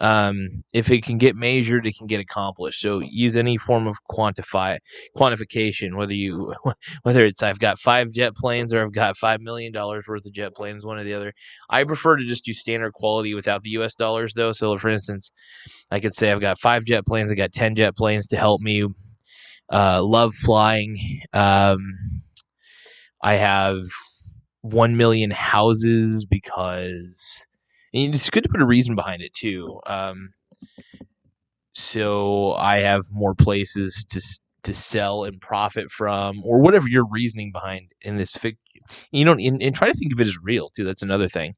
Um, 0.00 0.60
if 0.72 0.90
it 0.90 1.02
can 1.02 1.18
get 1.18 1.34
measured, 1.34 1.86
it 1.86 1.96
can 1.98 2.06
get 2.06 2.20
accomplished. 2.20 2.80
So 2.80 3.00
use 3.00 3.34
any 3.34 3.56
form 3.56 3.88
of 3.88 3.96
quantify 4.08 4.78
quantification, 5.16 5.96
whether 5.96 6.14
you 6.14 6.54
whether 7.02 7.24
it's 7.24 7.42
I've 7.42 7.58
got 7.58 7.78
five 7.78 8.12
jet 8.12 8.36
planes 8.36 8.72
or 8.72 8.82
I've 8.82 8.92
got 8.92 9.16
five 9.16 9.40
million 9.40 9.72
dollars 9.72 10.06
worth 10.06 10.26
of 10.26 10.32
jet 10.32 10.54
planes, 10.54 10.86
one 10.86 10.98
or 10.98 11.04
the 11.04 11.14
other. 11.14 11.32
I 11.68 11.84
prefer 11.84 12.16
to 12.16 12.24
just 12.24 12.44
do 12.44 12.54
standard 12.54 12.92
quality 12.92 13.34
without 13.34 13.62
the 13.64 13.70
U.S. 13.70 13.94
dollars, 13.94 14.34
though. 14.34 14.52
So, 14.52 14.76
for 14.78 14.88
instance, 14.88 15.32
I 15.90 15.98
could 15.98 16.14
say 16.14 16.30
I've 16.30 16.40
got 16.40 16.60
five 16.60 16.84
jet 16.84 17.06
planes, 17.06 17.32
I 17.32 17.34
got 17.34 17.52
ten 17.52 17.74
jet 17.74 17.96
planes 17.96 18.28
to 18.28 18.36
help 18.36 18.60
me 18.60 18.86
uh, 19.70 20.02
love 20.02 20.34
flying. 20.34 20.96
Um, 21.32 21.80
I 23.20 23.34
have 23.34 23.80
one 24.62 24.96
million 24.96 25.30
houses 25.30 26.24
because 26.24 27.46
it's 27.92 28.30
good 28.30 28.42
to 28.42 28.48
put 28.48 28.60
a 28.60 28.66
reason 28.66 28.94
behind 28.94 29.22
it 29.22 29.32
too. 29.32 29.80
Um, 29.86 30.30
so 31.72 32.52
I 32.54 32.78
have 32.78 33.02
more 33.12 33.34
places 33.34 34.04
to 34.10 34.20
to 34.64 34.74
sell 34.74 35.24
and 35.24 35.40
profit 35.40 35.90
from, 35.90 36.42
or 36.44 36.60
whatever 36.60 36.88
your 36.88 37.06
reasoning 37.08 37.52
behind 37.52 37.92
in 38.02 38.16
this 38.16 38.36
fic. 38.36 38.56
You 39.12 39.24
know, 39.26 39.32
and, 39.32 39.62
and 39.62 39.74
try 39.74 39.88
to 39.88 39.94
think 39.94 40.14
of 40.14 40.20
it 40.20 40.26
as 40.26 40.38
real 40.42 40.70
too. 40.70 40.82
That's 40.82 41.02
another 41.02 41.28
thing. 41.28 41.54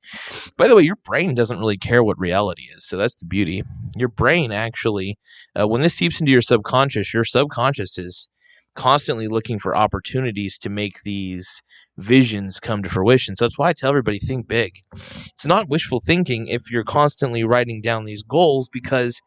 By 0.57 0.67
the 0.67 0.75
way, 0.75 0.83
your 0.83 0.97
brain 0.97 1.35
doesn't 1.37 1.61
really 1.61 1.79
care 1.79 2.03
what 2.03 2.19
reality 2.19 2.65
is, 2.77 2.85
so 2.85 2.97
that's 2.97 3.17
the 3.17 3.25
beauty. 3.25 3.63
Your 3.97 4.09
brain 4.09 4.51
actually, 4.51 5.17
uh, 5.59 5.69
when 5.69 5.83
this 5.83 5.95
seeps 5.95 6.21
into 6.21 6.33
your 6.33 6.41
subconscious, 6.41 7.15
your 7.15 7.25
subconscious 7.25 7.99
is 7.99 8.29
constantly 8.75 9.29
looking 9.29 9.59
for 9.59 9.77
opportunities 9.77 10.59
to 10.59 10.71
make 10.71 11.03
these 11.03 11.63
visions 11.99 12.61
come 12.61 12.83
to 12.83 12.89
fruition. 12.89 13.37
So 13.37 13.45
that's 13.45 13.59
why 13.59 13.69
I 13.69 13.73
tell 13.73 13.91
everybody 13.91 14.19
think 14.19 14.49
big. 14.49 14.79
It's 14.93 15.47
not 15.47 15.69
wishful 15.69 16.01
thinking 16.05 16.47
if 16.47 16.71
you're 16.71 16.85
constantly 16.85 17.45
writing 17.45 17.81
down 17.81 18.05
these 18.05 18.23
goals 18.23 18.69
because 18.69 19.21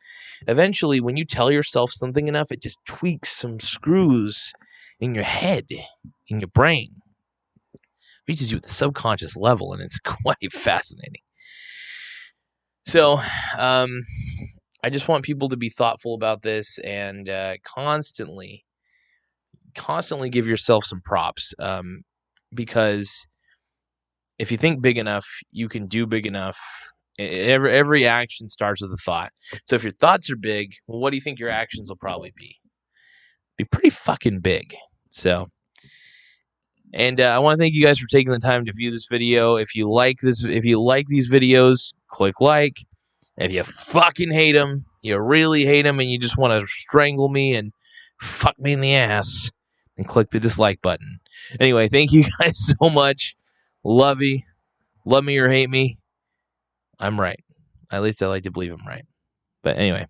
eventually 0.48 1.00
when 1.00 1.18
you 1.18 1.26
tell 1.26 1.52
yourself 1.52 1.92
something 1.92 2.28
enough, 2.28 2.52
it 2.52 2.62
just 2.62 2.80
tweaks 2.86 3.30
some 3.30 3.60
screws 3.60 4.52
in 5.00 5.14
your 5.14 5.24
head, 5.24 5.66
in 6.28 6.40
your 6.40 6.50
brain. 6.50 6.90
It 7.74 7.82
reaches 8.28 8.52
you 8.52 8.58
at 8.58 8.64
the 8.64 8.70
subconscious 8.70 9.36
level 9.38 9.74
and 9.74 9.82
it's 9.82 10.00
quite 10.04 10.52
fascinating. 10.52 11.22
So, 12.86 13.20
um, 13.58 14.02
I 14.86 14.90
just 14.90 15.08
want 15.08 15.24
people 15.24 15.48
to 15.48 15.56
be 15.56 15.70
thoughtful 15.70 16.14
about 16.14 16.42
this 16.42 16.78
and 16.80 17.30
uh, 17.30 17.56
constantly, 17.64 18.66
constantly 19.76 20.30
give 20.30 20.48
yourself 20.48 20.86
some 20.86 21.02
props. 21.02 21.54
Um, 21.60 22.02
because 22.54 23.28
if 24.40 24.52
you 24.52 24.58
think 24.58 24.82
big 24.82 24.98
enough, 24.98 25.26
you 25.52 25.70
can 25.70 25.88
do 25.88 26.06
big 26.06 26.26
enough. 26.26 26.58
Every 27.20 27.72
every 27.72 28.08
action 28.08 28.48
starts 28.48 28.82
with 28.82 28.92
a 28.92 28.98
thought. 28.98 29.32
So 29.66 29.76
if 29.76 29.84
your 29.84 29.94
thoughts 29.94 30.32
are 30.32 30.36
big, 30.36 30.74
well, 30.88 31.00
what 31.00 31.12
do 31.12 31.18
you 31.18 31.22
think 31.22 31.40
your 31.40 31.50
actions 31.50 31.90
will 31.90 31.98
probably 31.98 32.34
be? 32.36 32.56
Be 33.58 33.66
pretty 33.66 33.92
fucking 33.92 34.40
big. 34.40 34.76
So, 35.12 35.46
and 36.92 37.22
uh, 37.22 37.36
I 37.36 37.40
want 37.40 37.58
to 37.58 37.62
thank 37.62 37.76
you 37.76 37.84
guys 37.84 38.00
for 38.00 38.08
taking 38.08 38.32
the 38.32 38.40
time 38.40 38.66
to 38.66 38.74
view 38.74 38.90
this 38.90 39.06
video. 39.06 39.56
If 39.56 39.76
you 39.76 39.88
like 39.88 40.18
this, 40.22 40.44
if 40.44 40.66
you 40.66 40.82
like 40.82 41.06
these 41.08 41.32
videos, 41.32 41.94
click 42.08 42.42
like. 42.42 42.78
If 43.38 43.52
you 43.52 43.64
fucking 43.64 44.32
hate 44.32 44.54
them, 44.54 44.86
you 45.02 45.20
really 45.20 45.66
hate 45.66 45.84
them, 45.84 46.00
and 46.00 46.10
you 46.10 46.20
just 46.20 46.38
want 46.38 46.60
to 46.60 46.68
strangle 46.68 47.30
me 47.30 47.56
and 47.56 47.72
fuck 48.22 48.58
me 48.60 48.74
in 48.74 48.82
the 48.82 48.96
ass, 48.96 49.52
and 49.98 50.08
click 50.08 50.32
the 50.32 50.40
dislike 50.40 50.82
button. 50.82 51.20
Anyway, 51.60 51.88
thank 51.88 52.12
you 52.12 52.24
guys 52.40 52.76
so 52.80 52.90
much. 52.90 53.36
Love 53.84 54.22
you. 54.22 54.40
Love 55.06 55.24
me 55.24 55.38
or 55.38 55.50
hate 55.50 55.70
me. 55.70 55.98
I'm 57.00 57.20
right. 57.20 57.40
At 57.92 58.02
least 58.04 58.22
I 58.24 58.28
like 58.28 58.44
to 58.44 58.52
believe 58.52 58.74
I'm 58.74 58.88
right. 58.88 59.06
But 59.64 59.78
anyway. 59.78 60.08